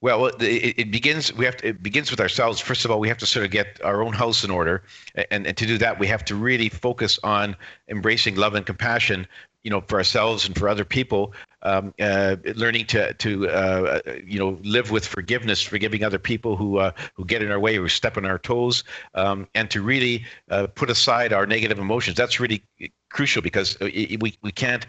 Well, 0.02 0.26
it, 0.26 0.42
it, 0.42 0.92
begins. 0.92 1.32
We 1.32 1.46
have 1.46 1.58
to. 1.58 1.68
It 1.68 1.84
begins 1.84 2.10
with 2.10 2.20
ourselves. 2.20 2.60
First 2.60 2.86
of 2.86 2.92
all, 2.92 3.00
we 3.00 3.08
have 3.08 3.20
to 3.20 3.28
sort 3.28 3.46
of 3.46 3.52
get 3.52 3.80
our 3.84 4.02
own 4.02 4.14
house 4.14 4.44
in 4.44 4.50
order, 4.50 4.82
and, 5.30 5.46
and 5.46 5.56
to 5.56 5.68
do 5.68 5.78
that, 5.78 6.00
we 6.00 6.08
have 6.08 6.26
to 6.26 6.34
really 6.34 6.70
focus 6.70 7.20
on 7.24 7.56
embracing 7.88 8.36
love 8.36 8.56
and 8.56 8.66
compassion 8.66 9.28
you 9.64 9.70
know 9.70 9.82
for 9.82 9.98
ourselves 9.98 10.46
and 10.46 10.58
for 10.58 10.68
other 10.68 10.86
people 10.86 11.34
um, 11.64 11.94
uh, 12.00 12.36
learning 12.56 12.86
to 12.88 13.14
to 13.14 13.50
uh, 13.50 14.00
you 14.26 14.40
know 14.40 14.58
live 14.64 14.92
with 14.92 15.06
forgiveness 15.06 15.62
forgiving 15.62 16.04
other 16.04 16.20
people 16.20 16.56
who 16.56 16.78
uh, 16.78 16.92
who 17.14 17.26
get 17.26 17.42
in 17.42 17.52
our 17.52 17.60
way 17.60 17.76
who 17.76 17.88
step 17.88 18.18
on 18.18 18.26
our 18.26 18.40
toes 18.40 18.84
um, 19.16 19.48
and 19.56 19.70
to 19.72 19.82
really 19.82 20.26
uh, 20.50 20.68
put 20.68 20.90
aside 20.90 21.34
our 21.34 21.46
negative 21.46 21.80
emotions. 21.80 22.18
That's 22.18 22.40
really 22.40 22.64
crucial 23.10 23.42
because 23.42 23.80
uh, 23.82 23.86
we 24.20 24.38
we 24.42 24.52
can't 24.52 24.86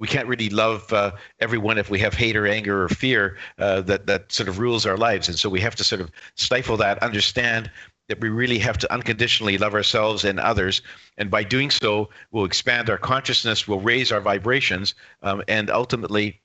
we 0.00 0.08
can't 0.08 0.26
really 0.26 0.48
love 0.48 0.92
uh, 0.92 1.12
everyone 1.40 1.78
if 1.78 1.90
we 1.90 1.98
have 2.00 2.14
hate 2.14 2.34
or 2.36 2.46
anger 2.46 2.82
or 2.82 2.88
fear 2.88 3.36
uh, 3.58 3.82
that 3.82 4.06
that 4.06 4.32
sort 4.32 4.48
of 4.48 4.58
rules 4.58 4.86
our 4.86 4.96
lives, 4.96 5.28
and 5.28 5.38
so 5.38 5.48
we 5.48 5.60
have 5.60 5.76
to 5.76 5.84
sort 5.84 6.00
of 6.00 6.10
stifle 6.34 6.76
that, 6.78 7.02
understand 7.02 7.70
that 8.10 8.20
we 8.20 8.28
really 8.28 8.58
have 8.58 8.76
to 8.76 8.92
unconditionally 8.92 9.56
love 9.56 9.72
ourselves 9.72 10.24
and 10.24 10.40
others. 10.40 10.82
And 11.16 11.30
by 11.30 11.44
doing 11.44 11.70
so, 11.70 12.10
we'll 12.32 12.44
expand 12.44 12.90
our 12.90 12.98
consciousness, 12.98 13.68
we'll 13.68 13.78
raise 13.78 14.10
our 14.10 14.20
vibrations, 14.20 14.96
um, 15.22 15.44
and 15.46 15.70
ultimately, 15.70 16.40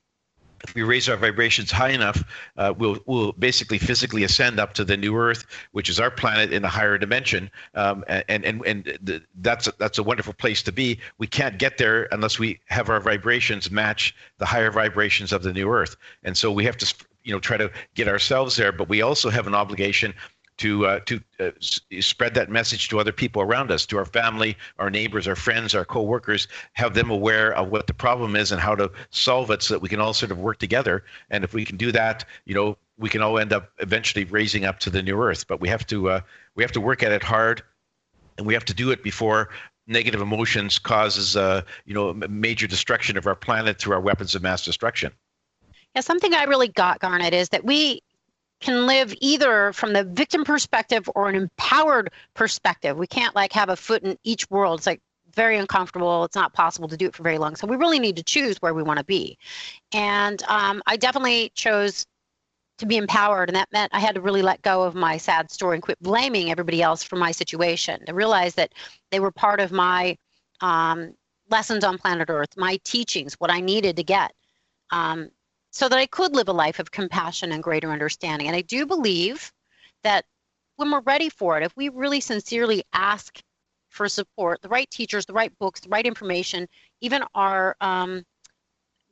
if 0.63 0.73
we 0.73 0.83
raise 0.83 1.09
our 1.09 1.17
vibrations 1.17 1.71
high 1.71 1.89
enough, 1.89 2.23
uh, 2.57 2.73
we'll 2.77 2.99
we'll 3.05 3.33
basically 3.33 3.77
physically 3.77 4.23
ascend 4.23 4.59
up 4.59 4.73
to 4.73 4.83
the 4.83 4.95
new 4.95 5.15
Earth, 5.15 5.45
which 5.73 5.89
is 5.89 5.99
our 5.99 6.09
planet 6.09 6.53
in 6.53 6.63
a 6.63 6.67
higher 6.67 6.97
dimension, 6.97 7.51
um, 7.73 8.03
and 8.07 8.45
and 8.45 8.65
and 8.65 8.97
the, 9.01 9.21
that's 9.41 9.67
a, 9.67 9.73
that's 9.77 9.97
a 9.97 10.03
wonderful 10.03 10.33
place 10.33 10.63
to 10.63 10.71
be. 10.71 10.99
We 11.17 11.27
can't 11.27 11.59
get 11.59 11.77
there 11.77 12.07
unless 12.11 12.39
we 12.39 12.59
have 12.67 12.89
our 12.89 12.99
vibrations 12.99 13.69
match 13.69 14.15
the 14.37 14.45
higher 14.45 14.71
vibrations 14.71 15.33
of 15.33 15.43
the 15.43 15.53
new 15.53 15.69
Earth, 15.69 15.97
and 16.23 16.35
so 16.37 16.51
we 16.51 16.63
have 16.65 16.77
to 16.77 16.95
you 17.23 17.33
know 17.33 17.39
try 17.39 17.57
to 17.57 17.69
get 17.93 18.07
ourselves 18.07 18.55
there. 18.55 18.71
But 18.71 18.87
we 18.87 19.01
also 19.01 19.29
have 19.29 19.47
an 19.47 19.55
obligation 19.55 20.13
to 20.57 20.85
uh, 20.85 20.99
to 21.01 21.21
uh, 21.39 21.51
spread 21.59 22.33
that 22.33 22.49
message 22.49 22.89
to 22.89 22.99
other 22.99 23.11
people 23.11 23.41
around 23.41 23.71
us, 23.71 23.85
to 23.87 23.97
our 23.97 24.05
family, 24.05 24.57
our 24.79 24.89
neighbors, 24.89 25.27
our 25.27 25.35
friends, 25.35 25.75
our 25.75 25.85
coworkers, 25.85 26.47
have 26.73 26.93
them 26.93 27.09
aware 27.09 27.53
of 27.53 27.69
what 27.69 27.87
the 27.87 27.93
problem 27.93 28.35
is 28.35 28.51
and 28.51 28.61
how 28.61 28.75
to 28.75 28.91
solve 29.09 29.51
it, 29.51 29.61
so 29.61 29.73
that 29.73 29.79
we 29.79 29.89
can 29.89 29.99
all 29.99 30.13
sort 30.13 30.31
of 30.31 30.39
work 30.39 30.57
together. 30.59 31.03
And 31.29 31.43
if 31.43 31.53
we 31.53 31.65
can 31.65 31.77
do 31.77 31.91
that, 31.91 32.25
you 32.45 32.55
know, 32.55 32.77
we 32.97 33.09
can 33.09 33.21
all 33.21 33.37
end 33.37 33.53
up 33.53 33.71
eventually 33.79 34.23
raising 34.25 34.65
up 34.65 34.79
to 34.79 34.89
the 34.89 35.01
new 35.01 35.21
Earth. 35.21 35.45
But 35.47 35.59
we 35.59 35.69
have 35.69 35.85
to 35.87 36.09
uh, 36.09 36.19
we 36.55 36.63
have 36.63 36.71
to 36.73 36.81
work 36.81 37.03
at 37.03 37.11
it 37.11 37.23
hard, 37.23 37.61
and 38.37 38.47
we 38.47 38.53
have 38.53 38.65
to 38.65 38.73
do 38.73 38.91
it 38.91 39.03
before 39.03 39.49
negative 39.87 40.21
emotions 40.21 40.79
causes 40.79 41.35
uh, 41.35 41.61
you 41.85 41.93
know 41.93 42.13
major 42.13 42.67
destruction 42.67 43.17
of 43.17 43.27
our 43.27 43.35
planet 43.35 43.79
through 43.79 43.93
our 43.93 44.01
weapons 44.01 44.35
of 44.35 44.41
mass 44.41 44.63
destruction. 44.63 45.11
Yeah, 45.95 46.01
something 46.01 46.33
I 46.33 46.43
really 46.43 46.67
got, 46.67 46.99
Garnet, 46.99 47.33
is 47.33 47.49
that 47.49 47.63
we 47.63 48.01
can 48.65 48.87
live 48.87 49.13
either 49.21 49.71
from 49.73 49.93
the 49.93 50.03
victim 50.03 50.43
perspective 50.43 51.07
or 51.15 51.29
an 51.29 51.35
empowered 51.35 52.11
perspective. 52.33 52.97
We 52.97 53.07
can't 53.07 53.35
like 53.35 53.53
have 53.53 53.69
a 53.69 53.75
foot 53.75 54.03
in 54.03 54.17
each 54.23 54.49
world. 54.49 54.79
It's 54.79 54.87
like 54.87 55.01
very 55.35 55.57
uncomfortable. 55.57 56.23
It's 56.23 56.35
not 56.35 56.53
possible 56.53 56.87
to 56.87 56.97
do 56.97 57.05
it 57.07 57.15
for 57.15 57.21
very 57.21 57.37
long. 57.37 57.55
So 57.55 57.67
we 57.67 57.75
really 57.75 57.99
need 57.99 58.15
to 58.15 58.23
choose 58.23 58.57
where 58.61 58.73
we 58.73 58.81
want 58.81 58.97
to 58.97 59.05
be. 59.05 59.37
And 59.93 60.41
um, 60.47 60.81
I 60.87 60.97
definitely 60.97 61.51
chose 61.53 62.07
to 62.79 62.87
be 62.87 62.97
empowered. 62.97 63.49
And 63.49 63.55
that 63.55 63.71
meant 63.71 63.93
I 63.93 63.99
had 63.99 64.15
to 64.15 64.21
really 64.21 64.41
let 64.41 64.61
go 64.63 64.83
of 64.83 64.95
my 64.95 65.17
sad 65.17 65.51
story 65.51 65.75
and 65.75 65.83
quit 65.83 66.01
blaming 66.01 66.49
everybody 66.49 66.81
else 66.81 67.03
for 67.03 67.17
my 67.17 67.31
situation. 67.31 68.03
To 68.07 68.13
realize 68.13 68.55
that 68.55 68.73
they 69.11 69.19
were 69.19 69.31
part 69.31 69.59
of 69.59 69.71
my 69.71 70.17
um, 70.61 71.13
lessons 71.49 71.83
on 71.83 71.99
planet 71.99 72.29
Earth, 72.31 72.57
my 72.57 72.79
teachings, 72.83 73.35
what 73.35 73.51
I 73.51 73.59
needed 73.59 73.95
to 73.97 74.03
get. 74.03 74.33
Um, 74.89 75.29
so 75.75 75.89
that 75.89 75.99
I 75.99 76.05
could 76.05 76.33
live 76.33 76.47
a 76.47 76.53
life 76.53 76.79
of 76.79 76.91
compassion 76.91 77.51
and 77.51 77.61
greater 77.61 77.91
understanding. 77.91 78.47
And 78.47 78.55
I 78.55 78.61
do 78.61 78.85
believe 78.85 79.51
that 80.03 80.23
when 80.77 80.89
we're 80.89 81.01
ready 81.01 81.27
for 81.27 81.57
it, 81.57 81.65
if 81.65 81.75
we 81.75 81.89
really 81.89 82.21
sincerely 82.21 82.81
ask 82.93 83.41
for 83.89 84.07
support, 84.07 84.61
the 84.61 84.69
right 84.69 84.89
teachers, 84.89 85.25
the 85.25 85.33
right 85.33 85.51
books, 85.59 85.81
the 85.81 85.89
right 85.89 86.05
information, 86.05 86.65
even 87.01 87.23
our 87.35 87.75
um, 87.81 88.23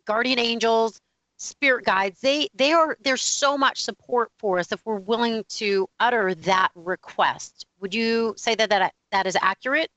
guardian 0.06 0.40
angels, 0.40 1.02
spirit 1.38 1.84
guides, 1.84 2.22
they 2.22 2.48
they 2.54 2.72
are 2.72 2.96
there's 3.02 3.22
so 3.22 3.58
much 3.58 3.84
support 3.84 4.32
for 4.40 4.58
us 4.58 4.72
if 4.72 4.80
we're 4.86 4.96
willing 4.96 5.44
to 5.50 5.86
utter 6.00 6.34
that 6.34 6.70
request. 6.76 7.66
Would 7.82 7.94
you 7.94 8.36
say 8.38 8.56
that 8.56 8.70
that 8.70 8.94
that 9.12 9.28
is 9.28 9.38
accurate? 9.42 9.92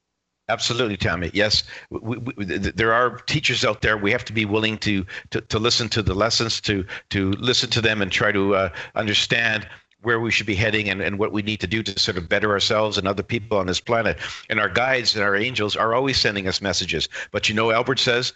Absolutely, 0.48 0.96
Tammi. 0.96 1.30
Yes, 1.34 1.64
we, 1.90 2.18
we, 2.18 2.44
there 2.44 2.92
are 2.92 3.18
teachers 3.26 3.64
out 3.64 3.82
there. 3.82 3.96
We 3.96 4.12
have 4.12 4.24
to 4.26 4.32
be 4.32 4.44
willing 4.44 4.78
to, 4.78 5.04
to 5.30 5.40
to 5.40 5.58
listen 5.58 5.88
to 5.88 6.02
the 6.02 6.14
lessons, 6.14 6.60
to 6.62 6.84
to 7.10 7.32
listen 7.32 7.68
to 7.70 7.80
them, 7.80 8.00
and 8.00 8.12
try 8.12 8.30
to 8.30 8.54
uh, 8.54 8.68
understand 8.94 9.68
where 10.02 10.20
we 10.20 10.30
should 10.30 10.46
be 10.46 10.54
heading 10.54 10.88
and, 10.88 11.02
and 11.02 11.18
what 11.18 11.32
we 11.32 11.42
need 11.42 11.58
to 11.58 11.66
do 11.66 11.82
to 11.82 11.98
sort 11.98 12.16
of 12.16 12.28
better 12.28 12.52
ourselves 12.52 12.96
and 12.96 13.08
other 13.08 13.24
people 13.24 13.58
on 13.58 13.66
this 13.66 13.80
planet. 13.80 14.18
And 14.48 14.60
our 14.60 14.68
guides 14.68 15.16
and 15.16 15.24
our 15.24 15.34
angels 15.34 15.74
are 15.74 15.94
always 15.94 16.16
sending 16.16 16.46
us 16.46 16.60
messages. 16.60 17.08
But 17.32 17.48
you 17.48 17.54
know, 17.56 17.72
Albert 17.72 17.98
says 17.98 18.32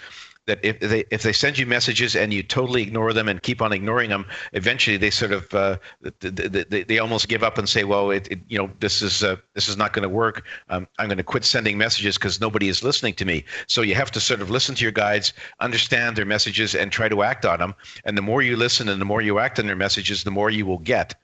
that 0.46 0.58
if 0.64 0.80
they 0.80 1.04
if 1.10 1.22
they 1.22 1.32
send 1.32 1.58
you 1.58 1.66
messages 1.66 2.16
and 2.16 2.32
you 2.32 2.42
totally 2.42 2.82
ignore 2.82 3.12
them 3.12 3.28
and 3.28 3.42
keep 3.42 3.62
on 3.62 3.72
ignoring 3.72 4.10
them, 4.10 4.26
eventually 4.52 4.96
they 4.96 5.10
sort 5.10 5.32
of 5.32 5.52
uh, 5.54 5.76
they, 6.20 6.48
they, 6.48 6.82
they 6.82 6.98
almost 6.98 7.28
give 7.28 7.42
up 7.42 7.58
and 7.58 7.68
say, 7.68 7.84
well, 7.84 8.10
it, 8.10 8.28
it 8.30 8.40
you 8.48 8.58
know 8.58 8.70
this 8.80 9.02
is 9.02 9.22
uh, 9.22 9.36
this 9.54 9.68
is 9.68 9.76
not 9.76 9.92
going 9.92 10.02
to 10.02 10.08
work. 10.08 10.46
Um, 10.68 10.86
I'm 10.98 11.06
going 11.06 11.18
to 11.18 11.24
quit 11.24 11.44
sending 11.44 11.78
messages 11.78 12.16
because 12.16 12.40
nobody 12.40 12.68
is 12.68 12.82
listening 12.82 13.14
to 13.14 13.24
me. 13.24 13.44
So 13.66 13.82
you 13.82 13.94
have 13.94 14.10
to 14.12 14.20
sort 14.20 14.40
of 14.40 14.50
listen 14.50 14.74
to 14.74 14.82
your 14.82 14.92
guides, 14.92 15.32
understand 15.60 16.16
their 16.16 16.26
messages, 16.26 16.74
and 16.74 16.90
try 16.90 17.08
to 17.08 17.22
act 17.22 17.44
on 17.44 17.58
them. 17.58 17.74
And 18.04 18.16
the 18.16 18.22
more 18.22 18.42
you 18.42 18.56
listen 18.56 18.88
and 18.88 19.00
the 19.00 19.06
more 19.06 19.22
you 19.22 19.38
act 19.38 19.58
on 19.58 19.66
their 19.66 19.76
messages, 19.76 20.24
the 20.24 20.30
more 20.30 20.50
you 20.50 20.66
will 20.66 20.78
get 20.78 21.14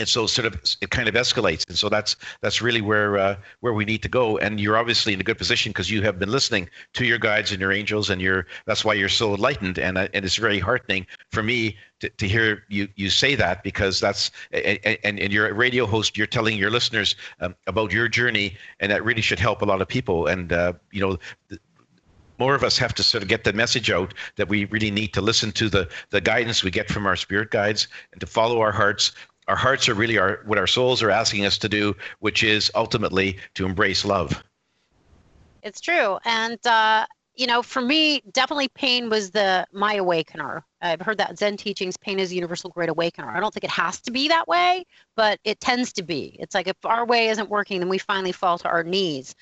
and 0.00 0.08
so 0.08 0.26
sort 0.26 0.46
of 0.46 0.54
it 0.80 0.90
kind 0.90 1.08
of 1.08 1.14
escalates. 1.14 1.68
And 1.68 1.78
so 1.78 1.88
that's 1.88 2.16
that's 2.40 2.60
really 2.62 2.80
where 2.80 3.18
uh, 3.18 3.36
where 3.60 3.74
we 3.74 3.84
need 3.84 4.02
to 4.02 4.08
go. 4.08 4.38
And 4.38 4.58
you're 4.58 4.76
obviously 4.76 5.12
in 5.12 5.20
a 5.20 5.22
good 5.22 5.38
position 5.38 5.70
because 5.70 5.90
you 5.90 6.02
have 6.02 6.18
been 6.18 6.30
listening 6.30 6.68
to 6.94 7.04
your 7.04 7.18
guides 7.18 7.52
and 7.52 7.60
your 7.60 7.70
angels 7.70 8.10
and 8.10 8.20
you're 8.20 8.46
that's 8.66 8.84
why 8.84 8.94
you're 8.94 9.10
so 9.10 9.34
enlightened. 9.34 9.78
And 9.78 9.98
uh, 9.98 10.08
and 10.14 10.24
it's 10.24 10.36
very 10.36 10.58
heartening 10.58 11.06
for 11.30 11.42
me 11.42 11.76
to, 12.00 12.08
to 12.08 12.26
hear 12.26 12.64
you 12.68 12.88
you 12.96 13.10
say 13.10 13.34
that 13.34 13.62
because 13.62 14.00
that's 14.00 14.30
and, 14.52 15.04
and, 15.04 15.32
you're 15.32 15.48
a 15.48 15.52
radio 15.52 15.86
host 15.86 16.16
you're 16.16 16.26
telling 16.26 16.56
your 16.56 16.70
listeners 16.70 17.14
um, 17.40 17.54
about 17.66 17.92
your 17.92 18.08
journey 18.08 18.56
and 18.80 18.90
that 18.90 19.04
really 19.04 19.20
should 19.20 19.38
help 19.38 19.60
a 19.60 19.66
lot 19.66 19.82
of 19.82 19.86
people. 19.86 20.26
And 20.26 20.52
uh, 20.52 20.72
you 20.90 21.00
know 21.00 21.18
more 22.40 22.54
of 22.54 22.64
us 22.64 22.78
have 22.78 22.94
to 22.94 23.02
sort 23.02 23.22
of 23.22 23.28
get 23.28 23.44
the 23.44 23.52
message 23.52 23.90
out 23.90 24.14
that 24.36 24.48
we 24.48 24.64
really 24.66 24.90
need 24.90 25.12
to 25.12 25.20
listen 25.20 25.52
to 25.52 25.68
the 25.68 25.88
the 26.08 26.20
guidance 26.20 26.64
we 26.64 26.70
get 26.70 26.88
from 26.88 27.06
our 27.06 27.14
spirit 27.14 27.50
guides 27.50 27.86
and 28.12 28.20
to 28.20 28.26
follow 28.26 28.60
our 28.60 28.72
hearts 28.72 29.12
our 29.50 29.56
hearts 29.56 29.88
are 29.88 29.94
really 29.94 30.16
our 30.16 30.40
what 30.46 30.58
our 30.58 30.68
souls 30.68 31.02
are 31.02 31.10
asking 31.10 31.44
us 31.44 31.58
to 31.58 31.68
do, 31.68 31.96
which 32.20 32.44
is 32.44 32.70
ultimately 32.76 33.36
to 33.54 33.66
embrace 33.66 34.04
love. 34.04 34.42
It's 35.62 35.80
true, 35.80 36.18
and 36.24 36.64
uh, 36.64 37.04
you 37.34 37.48
know, 37.48 37.60
for 37.60 37.82
me, 37.82 38.22
definitely 38.30 38.68
pain 38.68 39.10
was 39.10 39.32
the 39.32 39.66
my 39.72 39.94
awakener. 39.94 40.64
I've 40.80 41.00
heard 41.00 41.18
that 41.18 41.36
Zen 41.36 41.56
teachings, 41.56 41.96
pain 41.96 42.20
is 42.20 42.30
a 42.30 42.34
universal 42.36 42.70
great 42.70 42.88
awakener. 42.88 43.28
I 43.28 43.40
don't 43.40 43.52
think 43.52 43.64
it 43.64 43.70
has 43.70 44.00
to 44.02 44.12
be 44.12 44.28
that 44.28 44.46
way, 44.46 44.84
but 45.16 45.40
it 45.42 45.58
tends 45.58 45.92
to 45.94 46.02
be. 46.04 46.36
It's 46.38 46.54
like 46.54 46.68
if 46.68 46.76
our 46.84 47.04
way 47.04 47.28
isn't 47.28 47.50
working, 47.50 47.80
then 47.80 47.88
we 47.88 47.98
finally 47.98 48.32
fall 48.32 48.56
to 48.58 48.68
our 48.68 48.84
knees. 48.84 49.34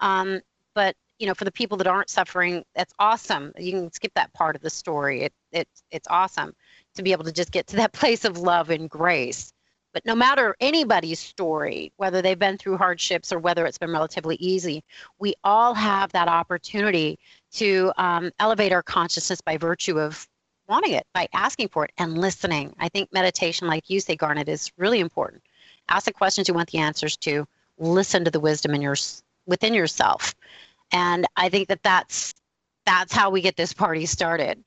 Um, 0.00 0.40
but 0.76 0.94
you 1.18 1.26
know, 1.26 1.34
for 1.34 1.44
the 1.44 1.52
people 1.52 1.76
that 1.78 1.88
aren't 1.88 2.10
suffering, 2.10 2.62
that's 2.76 2.92
awesome. 3.00 3.52
You 3.58 3.72
can 3.72 3.92
skip 3.92 4.12
that 4.14 4.32
part 4.32 4.54
of 4.54 4.62
the 4.62 4.70
story. 4.70 5.22
It, 5.22 5.32
it 5.50 5.68
it's 5.90 6.06
awesome 6.08 6.54
to 6.94 7.02
be 7.02 7.12
able 7.12 7.24
to 7.24 7.32
just 7.32 7.52
get 7.52 7.66
to 7.68 7.76
that 7.76 7.92
place 8.00 8.24
of 8.24 8.38
love 8.38 8.70
and 8.70 8.88
grace. 8.88 9.52
But 9.96 10.04
no 10.04 10.14
matter 10.14 10.54
anybody's 10.60 11.18
story, 11.18 11.90
whether 11.96 12.20
they've 12.20 12.38
been 12.38 12.58
through 12.58 12.76
hardships 12.76 13.32
or 13.32 13.38
whether 13.38 13.64
it's 13.64 13.78
been 13.78 13.92
relatively 13.92 14.36
easy, 14.36 14.84
we 15.18 15.32
all 15.42 15.72
have 15.72 16.12
that 16.12 16.28
opportunity 16.28 17.18
to 17.52 17.90
um, 17.96 18.30
elevate 18.38 18.72
our 18.72 18.82
consciousness 18.82 19.40
by 19.40 19.56
virtue 19.56 19.98
of 19.98 20.28
wanting 20.68 20.92
it, 20.92 21.06
by 21.14 21.26
asking 21.32 21.68
for 21.68 21.86
it 21.86 21.92
and 21.96 22.18
listening. 22.18 22.76
I 22.78 22.90
think 22.90 23.10
meditation, 23.10 23.68
like 23.68 23.88
you 23.88 24.00
say, 24.00 24.16
Garnet, 24.16 24.50
is 24.50 24.70
really 24.76 25.00
important. 25.00 25.42
Ask 25.88 26.04
the 26.04 26.12
questions 26.12 26.46
you 26.46 26.52
want 26.52 26.70
the 26.70 26.80
answers 26.80 27.16
to. 27.16 27.48
Listen 27.78 28.22
to 28.26 28.30
the 28.30 28.38
wisdom 28.38 28.74
in 28.74 28.82
your 28.82 28.96
within 29.46 29.72
yourself, 29.72 30.34
and 30.92 31.26
I 31.36 31.48
think 31.48 31.68
that 31.68 31.82
that's 31.82 32.34
that's 32.84 33.14
how 33.14 33.30
we 33.30 33.40
get 33.40 33.56
this 33.56 33.72
party 33.72 34.04
started. 34.04 34.62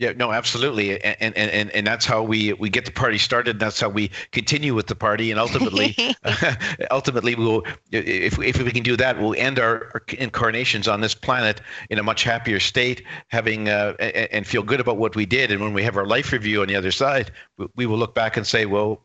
Yeah, 0.00 0.12
no, 0.16 0.32
absolutely, 0.32 0.98
and 1.04 1.36
and 1.36 1.50
and 1.50 1.70
and 1.72 1.86
that's 1.86 2.06
how 2.06 2.22
we 2.22 2.54
we 2.54 2.70
get 2.70 2.86
the 2.86 2.90
party 2.90 3.18
started. 3.18 3.50
And 3.56 3.60
that's 3.60 3.78
how 3.78 3.90
we 3.90 4.10
continue 4.32 4.74
with 4.74 4.86
the 4.86 4.94
party, 4.94 5.30
and 5.30 5.38
ultimately, 5.38 5.94
ultimately, 6.90 7.34
we'll 7.34 7.64
if 7.92 8.38
if 8.38 8.62
we 8.62 8.72
can 8.72 8.82
do 8.82 8.96
that, 8.96 9.20
we'll 9.20 9.34
end 9.36 9.58
our, 9.58 9.90
our, 9.92 10.02
incarnations 10.16 10.88
on 10.88 11.02
this 11.02 11.14
planet 11.14 11.60
in 11.90 11.98
a 11.98 12.02
much 12.02 12.24
happier 12.24 12.58
state, 12.58 13.02
having 13.28 13.68
uh, 13.68 13.92
and 14.00 14.46
feel 14.46 14.62
good 14.62 14.80
about 14.80 14.96
what 14.96 15.14
we 15.16 15.26
did. 15.26 15.52
And 15.52 15.60
when 15.60 15.74
we 15.74 15.82
have 15.82 15.98
our 15.98 16.06
life 16.06 16.32
review 16.32 16.62
on 16.62 16.68
the 16.68 16.76
other 16.76 16.92
side, 16.92 17.30
we 17.76 17.84
will 17.84 17.98
look 17.98 18.14
back 18.14 18.38
and 18.38 18.46
say, 18.46 18.64
well, 18.64 19.04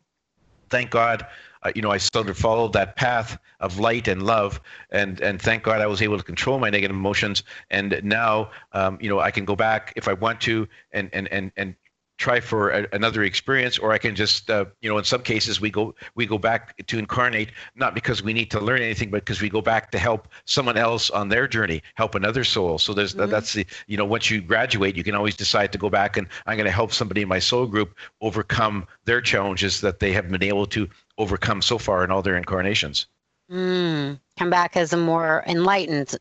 thank 0.69 0.91
God 0.91 1.27
uh, 1.65 1.71
you 1.75 1.81
know, 1.81 1.89
I 1.89 1.97
sort 1.97 2.29
of 2.29 2.37
followed 2.37 2.73
that 2.73 2.95
path 2.95 3.37
of 3.59 3.79
light 3.79 4.07
and 4.07 4.21
love, 4.21 4.61
and 4.91 5.19
and 5.19 5.41
thank 5.41 5.63
God 5.63 5.81
I 5.81 5.87
was 5.87 6.01
able 6.01 6.17
to 6.17 6.23
control 6.23 6.59
my 6.59 6.69
negative 6.69 6.95
emotions. 6.95 7.43
And 7.71 7.99
now, 8.03 8.51
um, 8.73 8.99
you 9.01 9.09
know, 9.09 9.19
I 9.19 9.31
can 9.31 9.45
go 9.45 9.55
back 9.55 9.91
if 9.95 10.07
I 10.07 10.13
want 10.13 10.39
to, 10.41 10.67
and 10.91 11.09
and 11.11 11.27
and 11.29 11.51
and 11.57 11.75
try 12.17 12.39
for 12.39 12.69
a, 12.69 12.87
another 12.93 13.23
experience 13.23 13.77
or 13.77 13.91
i 13.91 13.97
can 13.97 14.15
just 14.15 14.49
uh, 14.49 14.63
you 14.81 14.89
know 14.89 14.97
in 14.97 15.03
some 15.03 15.21
cases 15.21 15.59
we 15.59 15.69
go 15.69 15.93
we 16.15 16.25
go 16.25 16.37
back 16.37 16.75
to 16.87 16.97
incarnate 16.97 17.49
not 17.75 17.93
because 17.93 18.23
we 18.23 18.31
need 18.31 18.49
to 18.49 18.59
learn 18.59 18.81
anything 18.81 19.09
but 19.09 19.25
because 19.25 19.41
we 19.41 19.49
go 19.49 19.61
back 19.61 19.91
to 19.91 19.99
help 19.99 20.29
someone 20.45 20.77
else 20.77 21.09
on 21.09 21.27
their 21.27 21.45
journey 21.45 21.81
help 21.95 22.15
another 22.15 22.45
soul 22.45 22.77
so 22.77 22.93
there's 22.93 23.15
mm-hmm. 23.15 23.29
that's 23.29 23.51
the 23.51 23.65
you 23.87 23.97
know 23.97 24.05
once 24.05 24.31
you 24.31 24.39
graduate 24.41 24.95
you 24.95 25.03
can 25.03 25.13
always 25.13 25.35
decide 25.35 25.73
to 25.73 25.77
go 25.77 25.89
back 25.89 26.15
and 26.15 26.27
i'm 26.45 26.55
going 26.55 26.65
to 26.65 26.71
help 26.71 26.93
somebody 26.93 27.21
in 27.21 27.27
my 27.27 27.39
soul 27.39 27.65
group 27.65 27.97
overcome 28.21 28.87
their 29.03 29.19
challenges 29.19 29.81
that 29.81 29.99
they 29.99 30.13
have 30.13 30.29
been 30.29 30.43
able 30.43 30.65
to 30.65 30.87
overcome 31.17 31.61
so 31.61 31.77
far 31.77 32.03
in 32.03 32.11
all 32.11 32.21
their 32.21 32.37
incarnations 32.37 33.07
mm, 33.51 34.19
come 34.37 34.49
back 34.49 34.75
as 34.75 34.93
a 34.93 34.97
more 34.97 35.43
enlightened 35.47 36.15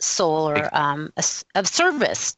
soul 0.00 0.48
or 0.48 0.68
um, 0.76 1.12
a, 1.16 1.24
of 1.54 1.66
service 1.66 2.36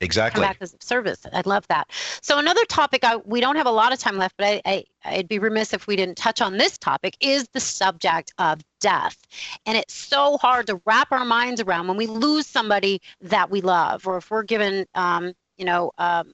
Exactly. 0.00 0.42
Come 0.42 0.50
back 0.50 0.58
as 0.60 0.76
service. 0.80 1.24
I 1.32 1.42
love 1.46 1.66
that. 1.68 1.90
So 2.20 2.38
another 2.38 2.64
topic, 2.66 3.04
I, 3.04 3.16
we 3.16 3.40
don't 3.40 3.56
have 3.56 3.66
a 3.66 3.70
lot 3.70 3.92
of 3.92 3.98
time 3.98 4.18
left, 4.18 4.34
but 4.36 4.46
I, 4.46 4.62
I, 4.66 4.84
I'd 5.04 5.28
be 5.28 5.38
remiss 5.38 5.72
if 5.72 5.86
we 5.86 5.96
didn't 5.96 6.16
touch 6.16 6.40
on 6.40 6.58
this 6.58 6.76
topic, 6.76 7.16
is 7.20 7.48
the 7.52 7.60
subject 7.60 8.32
of 8.38 8.60
death. 8.80 9.16
And 9.64 9.78
it's 9.78 9.94
so 9.94 10.36
hard 10.38 10.66
to 10.66 10.80
wrap 10.84 11.12
our 11.12 11.24
minds 11.24 11.60
around 11.60 11.88
when 11.88 11.96
we 11.96 12.06
lose 12.06 12.46
somebody 12.46 13.00
that 13.22 13.50
we 13.50 13.60
love, 13.60 14.06
or 14.06 14.18
if 14.18 14.30
we're 14.30 14.42
given, 14.42 14.86
um, 14.94 15.32
you 15.56 15.64
know, 15.64 15.92
um, 15.98 16.32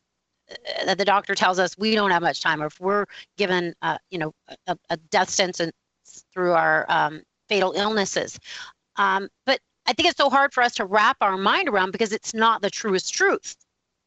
uh, 0.86 0.94
the 0.94 1.04
doctor 1.04 1.34
tells 1.34 1.58
us 1.58 1.76
we 1.78 1.94
don't 1.94 2.10
have 2.10 2.22
much 2.22 2.40
time, 2.40 2.62
or 2.62 2.66
if 2.66 2.80
we're 2.80 3.06
given, 3.36 3.74
uh, 3.82 3.98
you 4.10 4.18
know, 4.18 4.32
a, 4.66 4.76
a, 4.90 4.96
death 4.96 5.30
sentence 5.30 5.72
through 6.32 6.52
our 6.52 6.86
um, 6.88 7.22
fatal 7.48 7.72
illnesses. 7.72 8.38
Um, 8.96 9.28
but 9.46 9.60
I 9.86 9.92
think 9.92 10.08
it's 10.08 10.18
so 10.18 10.30
hard 10.30 10.52
for 10.52 10.62
us 10.62 10.74
to 10.74 10.84
wrap 10.84 11.16
our 11.20 11.36
mind 11.36 11.68
around 11.68 11.92
because 11.92 12.12
it's 12.12 12.34
not 12.34 12.62
the 12.62 12.70
truest 12.70 13.12
truth. 13.12 13.56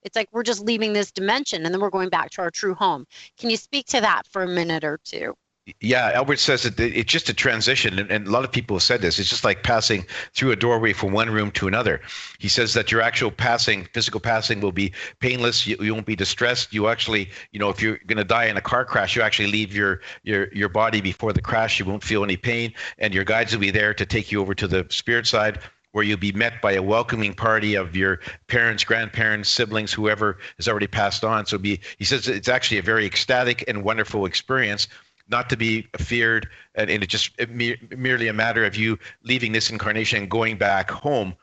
It's 0.04 0.16
like 0.16 0.28
we're 0.32 0.44
just 0.44 0.62
leaving 0.62 0.94
this 0.94 1.12
dimension 1.12 1.66
and 1.66 1.74
then 1.74 1.82
we're 1.82 1.90
going 1.90 2.10
back 2.10 2.30
to 2.32 2.42
our 2.42 2.52
true 2.52 2.74
home. 2.74 3.06
Can 3.38 3.50
you 3.50 3.58
speak 3.58 3.86
to 3.88 4.02
that 4.02 4.28
for 4.28 4.44
a 4.44 4.48
minute 4.48 4.84
or 4.84 5.00
two? 5.04 5.34
Yeah, 5.80 6.12
Albert 6.14 6.40
says 6.40 6.64
that 6.64 6.78
it's 6.78 7.10
just 7.10 7.30
a 7.30 7.34
transition, 7.34 7.98
and 7.98 8.28
a 8.28 8.30
lot 8.30 8.44
of 8.44 8.52
people 8.52 8.76
have 8.76 8.84
said 8.84 9.02
this. 9.02 9.18
It's 9.18 9.30
just 9.30 9.46
like 9.46 9.64
passing 9.64 10.06
through 10.34 10.52
a 10.52 10.58
doorway 10.58 10.92
from 10.92 11.14
one 11.14 11.30
room 11.30 11.52
to 11.52 11.70
another. 11.70 12.02
He 12.38 12.50
says 12.50 12.74
that 12.74 12.92
your 12.92 13.00
actual 13.00 13.32
passing, 13.32 13.88
physical 13.94 14.20
passing, 14.20 14.60
will 14.60 14.74
be 14.74 14.92
painless. 15.22 15.66
You, 15.66 15.78
you 15.80 15.94
won't 15.94 16.06
be 16.06 16.18
distressed. 16.18 16.74
You 16.74 16.90
actually, 16.90 17.30
you 17.54 17.60
know, 17.60 17.70
if 17.70 17.82
you're 17.82 17.98
going 18.08 18.18
to 18.18 18.26
die 18.26 18.46
in 18.46 18.58
a 18.58 18.62
car 18.62 18.84
crash, 18.84 19.16
you 19.16 19.22
actually 19.22 19.52
leave 19.52 19.74
your 19.74 20.02
your 20.24 20.54
your 20.54 20.68
body 20.68 21.00
before 21.00 21.32
the 21.32 21.42
crash. 21.42 21.80
You 21.80 21.86
won't 21.86 22.04
feel 22.04 22.26
any 22.26 22.36
pain, 22.36 22.74
and 22.98 23.14
your 23.14 23.24
guides 23.24 23.54
will 23.54 23.62
be 23.62 23.72
there 23.72 23.94
to 23.94 24.06
take 24.06 24.34
you 24.34 24.42
over 24.42 24.54
to 24.54 24.68
the 24.68 24.86
spirit 24.90 25.28
side 25.28 25.60
where 25.94 26.04
you'll 26.04 26.18
be 26.18 26.32
met 26.32 26.62
by 26.62 26.74
a 26.74 26.82
welcoming 26.82 27.34
party 27.34 27.76
of 27.76 27.96
your 27.96 28.20
parents, 28.48 28.84
grandparents, 28.84 29.48
siblings, 29.48 29.94
whoever 29.94 30.40
has 30.58 30.68
already 30.68 30.88
passed 30.88 31.24
on. 31.24 31.46
So 31.46 31.58
be 31.58 31.80
he 31.98 32.04
says 32.04 32.28
it's 32.28 32.50
actually 32.50 32.80
a 32.80 32.84
very 32.84 33.06
ecstatic 33.06 33.64
and 33.68 33.84
wonderful 33.84 34.26
experience, 34.26 34.88
not 35.30 35.50
to 35.50 35.58
be 35.58 35.88
feared, 35.98 36.50
and, 36.76 36.90
and 36.90 37.04
it's 37.04 37.12
just 37.12 37.32
it 37.38 37.50
me, 37.50 37.78
merely 37.96 38.28
a 38.28 38.34
matter 38.34 38.66
of 38.66 38.76
you 38.76 38.98
leaving 39.24 39.52
this 39.52 39.70
incarnation 39.70 40.20
and 40.20 40.30
going 40.30 40.58
back 40.58 40.92
home. 40.92 41.36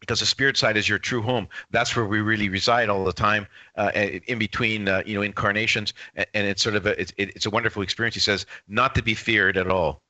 Because 0.00 0.20
the 0.20 0.26
spirit 0.26 0.56
side 0.56 0.76
is 0.76 0.88
your 0.88 1.00
true 1.00 1.20
home. 1.20 1.48
That's 1.70 1.96
where 1.96 2.04
we 2.04 2.20
really 2.20 2.48
reside 2.48 2.88
all 2.88 3.02
the 3.04 3.12
time, 3.12 3.44
uh, 3.76 3.90
in 3.94 4.38
between, 4.38 4.88
uh, 4.88 5.02
you 5.04 5.16
know, 5.16 5.22
incarnations. 5.22 5.94
And, 6.14 6.26
and 6.34 6.46
it's 6.46 6.62
sort 6.62 6.76
of 6.76 6.86
a, 6.86 7.00
it's, 7.00 7.12
it's 7.16 7.46
a 7.46 7.50
wonderful 7.50 7.82
experience. 7.82 8.14
He 8.14 8.20
says, 8.20 8.46
not 8.68 8.94
to 8.94 9.02
be 9.02 9.14
feared 9.14 9.56
at 9.56 9.68
all 9.68 10.02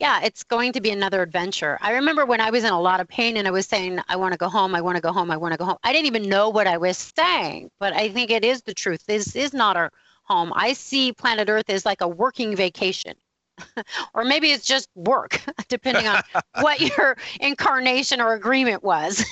yeah, 0.00 0.20
it's 0.22 0.42
going 0.42 0.72
to 0.72 0.80
be 0.80 0.90
another 0.90 1.20
adventure. 1.20 1.78
I 1.82 1.92
remember 1.92 2.24
when 2.24 2.40
I 2.40 2.50
was 2.50 2.64
in 2.64 2.72
a 2.72 2.80
lot 2.80 3.00
of 3.00 3.08
pain 3.08 3.36
and 3.36 3.46
I 3.46 3.50
was 3.50 3.66
saying, 3.66 4.00
I 4.08 4.16
want 4.16 4.32
to 4.32 4.38
go 4.38 4.48
home, 4.48 4.74
I 4.74 4.80
want 4.80 4.96
to 4.96 5.02
go 5.02 5.12
home, 5.12 5.30
I 5.30 5.36
want 5.36 5.52
to 5.52 5.58
go 5.58 5.66
home. 5.66 5.76
I 5.84 5.92
didn't 5.92 6.06
even 6.06 6.22
know 6.28 6.48
what 6.48 6.66
I 6.66 6.78
was 6.78 7.12
saying, 7.14 7.70
but 7.78 7.92
I 7.92 8.08
think 8.08 8.30
it 8.30 8.42
is 8.42 8.62
the 8.62 8.72
truth. 8.72 9.04
This 9.06 9.36
is 9.36 9.52
not 9.52 9.76
our 9.76 9.92
home. 10.30 10.52
I 10.54 10.74
see 10.74 11.12
planet 11.12 11.48
Earth 11.48 11.68
as 11.68 11.84
like 11.84 12.00
a 12.00 12.08
working 12.08 12.54
vacation. 12.54 13.14
or 14.14 14.24
maybe 14.24 14.52
it's 14.52 14.64
just 14.64 14.88
work, 14.94 15.42
depending 15.68 16.06
on 16.06 16.22
what 16.60 16.80
your 16.80 17.16
incarnation 17.40 18.20
or 18.20 18.32
agreement 18.32 18.82
was. 18.82 19.22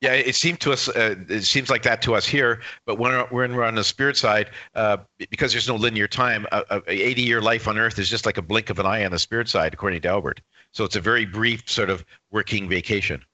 yeah, 0.00 0.12
it 0.12 0.36
seemed 0.36 0.60
to 0.60 0.72
us. 0.72 0.88
Uh, 0.88 1.16
it 1.28 1.42
seems 1.42 1.68
like 1.68 1.82
that 1.82 2.00
to 2.02 2.14
us 2.14 2.26
here. 2.26 2.60
But 2.86 2.98
when 2.98 3.10
we're, 3.10 3.26
when 3.28 3.56
we're 3.56 3.64
on 3.64 3.74
the 3.74 3.82
spirit 3.82 4.16
side, 4.16 4.50
uh, 4.74 4.98
because 5.30 5.50
there's 5.50 5.66
no 5.66 5.74
linear 5.74 6.06
time, 6.06 6.46
a, 6.52 6.82
a 6.86 7.08
80 7.08 7.22
year 7.22 7.40
life 7.40 7.66
on 7.66 7.76
Earth 7.76 7.98
is 7.98 8.08
just 8.08 8.24
like 8.24 8.36
a 8.36 8.42
blink 8.42 8.70
of 8.70 8.78
an 8.78 8.86
eye 8.86 9.04
on 9.04 9.10
the 9.10 9.18
spirit 9.18 9.48
side, 9.48 9.74
according 9.74 10.02
to 10.02 10.08
Albert. 10.08 10.40
So 10.72 10.84
it's 10.84 10.96
a 10.96 11.00
very 11.00 11.24
brief 11.24 11.68
sort 11.68 11.90
of 11.90 12.04
working 12.30 12.68
vacation. 12.68 13.24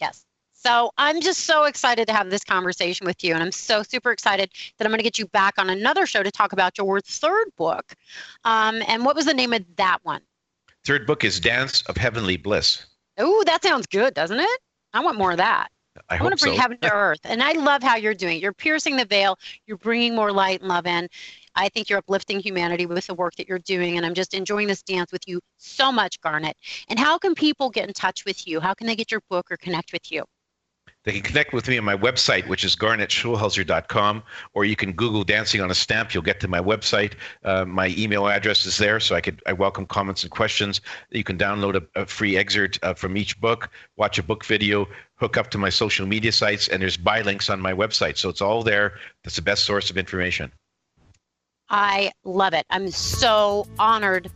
Yes. 0.00 0.24
So 0.60 0.90
I'm 0.98 1.20
just 1.20 1.44
so 1.44 1.66
excited 1.66 2.08
to 2.08 2.12
have 2.12 2.30
this 2.30 2.42
conversation 2.42 3.06
with 3.06 3.22
you. 3.22 3.32
And 3.32 3.44
I'm 3.44 3.52
so 3.52 3.84
super 3.84 4.10
excited 4.10 4.50
that 4.76 4.84
I'm 4.84 4.90
going 4.90 4.98
to 4.98 5.04
get 5.04 5.16
you 5.16 5.26
back 5.26 5.54
on 5.56 5.70
another 5.70 6.04
show 6.04 6.24
to 6.24 6.32
talk 6.32 6.52
about 6.52 6.76
your 6.76 7.00
third 7.00 7.46
book. 7.56 7.94
Um, 8.44 8.82
and 8.88 9.04
what 9.04 9.14
was 9.14 9.26
the 9.26 9.34
name 9.34 9.52
of 9.52 9.64
that 9.76 9.98
one? 10.02 10.20
Third 10.84 11.06
book 11.06 11.22
is 11.22 11.38
Dance 11.38 11.82
of 11.82 11.96
Heavenly 11.96 12.36
Bliss. 12.36 12.84
Oh, 13.18 13.44
that 13.46 13.62
sounds 13.62 13.86
good, 13.86 14.14
doesn't 14.14 14.40
it? 14.40 14.60
I 14.92 14.98
want 14.98 15.16
more 15.16 15.30
of 15.30 15.36
that. 15.36 15.68
I, 16.08 16.16
I 16.16 16.22
want 16.22 16.36
to 16.36 16.42
bring 16.42 16.56
so. 16.56 16.60
heaven 16.60 16.78
to 16.78 16.92
earth. 16.92 17.20
And 17.22 17.40
I 17.40 17.52
love 17.52 17.84
how 17.84 17.94
you're 17.94 18.12
doing. 18.12 18.38
it. 18.38 18.42
You're 18.42 18.52
piercing 18.52 18.96
the 18.96 19.04
veil. 19.04 19.38
You're 19.68 19.78
bringing 19.78 20.16
more 20.16 20.32
light 20.32 20.58
and 20.58 20.68
love 20.68 20.86
in. 20.86 21.08
I 21.54 21.68
think 21.68 21.88
you're 21.88 22.00
uplifting 22.00 22.40
humanity 22.40 22.86
with 22.86 23.06
the 23.06 23.14
work 23.14 23.36
that 23.36 23.48
you're 23.48 23.60
doing. 23.60 23.96
And 23.96 24.04
I'm 24.04 24.14
just 24.14 24.34
enjoying 24.34 24.66
this 24.66 24.82
dance 24.82 25.12
with 25.12 25.22
you 25.28 25.40
so 25.56 25.92
much, 25.92 26.20
Garnet. 26.20 26.56
And 26.88 26.98
how 26.98 27.16
can 27.16 27.36
people 27.36 27.70
get 27.70 27.86
in 27.86 27.94
touch 27.94 28.24
with 28.24 28.44
you? 28.48 28.58
How 28.58 28.74
can 28.74 28.88
they 28.88 28.96
get 28.96 29.12
your 29.12 29.22
book 29.30 29.52
or 29.52 29.56
connect 29.56 29.92
with 29.92 30.10
you? 30.10 30.24
They 31.04 31.12
can 31.12 31.22
connect 31.22 31.52
with 31.52 31.68
me 31.68 31.78
on 31.78 31.84
my 31.84 31.96
website, 31.96 32.46
which 32.48 32.64
is 32.64 32.76
garnetschulhauser.com, 32.76 34.22
or 34.52 34.64
you 34.64 34.76
can 34.76 34.92
Google 34.92 35.24
"dancing 35.24 35.60
on 35.60 35.70
a 35.70 35.74
stamp." 35.74 36.12
You'll 36.12 36.22
get 36.22 36.40
to 36.40 36.48
my 36.48 36.60
website. 36.60 37.14
Uh, 37.44 37.64
my 37.64 37.94
email 37.96 38.28
address 38.28 38.66
is 38.66 38.76
there, 38.76 39.00
so 39.00 39.14
I 39.14 39.20
could 39.20 39.40
I 39.46 39.52
welcome 39.52 39.86
comments 39.86 40.22
and 40.22 40.30
questions. 40.30 40.80
You 41.10 41.24
can 41.24 41.38
download 41.38 41.76
a, 41.76 42.02
a 42.02 42.06
free 42.06 42.36
excerpt 42.36 42.78
uh, 42.82 42.94
from 42.94 43.16
each 43.16 43.40
book, 43.40 43.70
watch 43.96 44.18
a 44.18 44.22
book 44.22 44.44
video, 44.44 44.86
hook 45.14 45.36
up 45.36 45.50
to 45.50 45.58
my 45.58 45.70
social 45.70 46.06
media 46.06 46.32
sites, 46.32 46.68
and 46.68 46.82
there's 46.82 46.96
buy 46.96 47.22
links 47.22 47.48
on 47.48 47.60
my 47.60 47.72
website, 47.72 48.18
so 48.18 48.28
it's 48.28 48.42
all 48.42 48.62
there. 48.62 48.94
That's 49.24 49.36
the 49.36 49.42
best 49.42 49.64
source 49.64 49.90
of 49.90 49.96
information. 49.96 50.52
I 51.70 52.12
love 52.24 52.54
it. 52.54 52.64
I'm 52.70 52.90
so 52.90 53.66
honored 53.78 54.30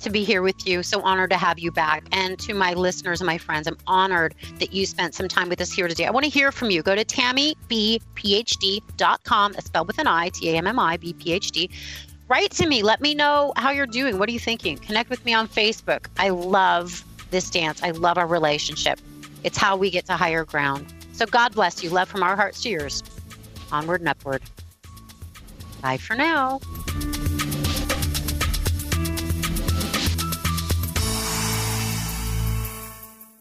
to 0.00 0.10
be 0.10 0.24
here 0.24 0.42
with 0.42 0.66
you. 0.66 0.82
So 0.82 1.00
honored 1.02 1.30
to 1.30 1.36
have 1.36 1.58
you 1.58 1.70
back. 1.70 2.04
And 2.12 2.38
to 2.40 2.54
my 2.54 2.74
listeners 2.74 3.20
and 3.20 3.26
my 3.26 3.38
friends, 3.38 3.66
I'm 3.66 3.78
honored 3.86 4.34
that 4.58 4.72
you 4.72 4.86
spent 4.86 5.14
some 5.14 5.28
time 5.28 5.48
with 5.48 5.60
us 5.60 5.72
here 5.72 5.88
today. 5.88 6.06
I 6.06 6.10
want 6.10 6.24
to 6.24 6.30
hear 6.30 6.52
from 6.52 6.70
you. 6.70 6.82
Go 6.82 6.94
to 6.94 7.04
tammibphd.com, 7.04 9.52
that's 9.52 9.66
spelled 9.66 9.86
with 9.86 9.98
an 9.98 10.06
I, 10.06 10.28
T 10.30 10.50
A 10.50 10.56
M 10.56 10.66
M 10.66 10.78
I, 10.78 10.96
B 10.96 11.12
P 11.12 11.32
H 11.32 11.50
D. 11.50 11.70
Write 12.28 12.50
to 12.52 12.66
me. 12.66 12.82
Let 12.82 13.00
me 13.00 13.14
know 13.14 13.52
how 13.56 13.70
you're 13.70 13.86
doing. 13.86 14.18
What 14.18 14.28
are 14.28 14.32
you 14.32 14.40
thinking? 14.40 14.78
Connect 14.78 15.10
with 15.10 15.24
me 15.24 15.32
on 15.32 15.46
Facebook. 15.46 16.06
I 16.18 16.30
love 16.30 17.04
this 17.30 17.50
dance. 17.50 17.82
I 17.82 17.92
love 17.92 18.18
our 18.18 18.26
relationship. 18.26 18.98
It's 19.44 19.56
how 19.56 19.76
we 19.76 19.90
get 19.90 20.06
to 20.06 20.14
higher 20.14 20.44
ground. 20.44 20.92
So 21.12 21.24
God 21.24 21.54
bless 21.54 21.84
you. 21.84 21.90
Love 21.90 22.08
from 22.08 22.22
our 22.22 22.34
hearts 22.34 22.62
to 22.62 22.68
yours. 22.68 23.04
Onward 23.70 24.00
and 24.00 24.08
upward. 24.08 24.42
Bye 25.80 25.98
for 25.98 26.16
now. 26.16 26.60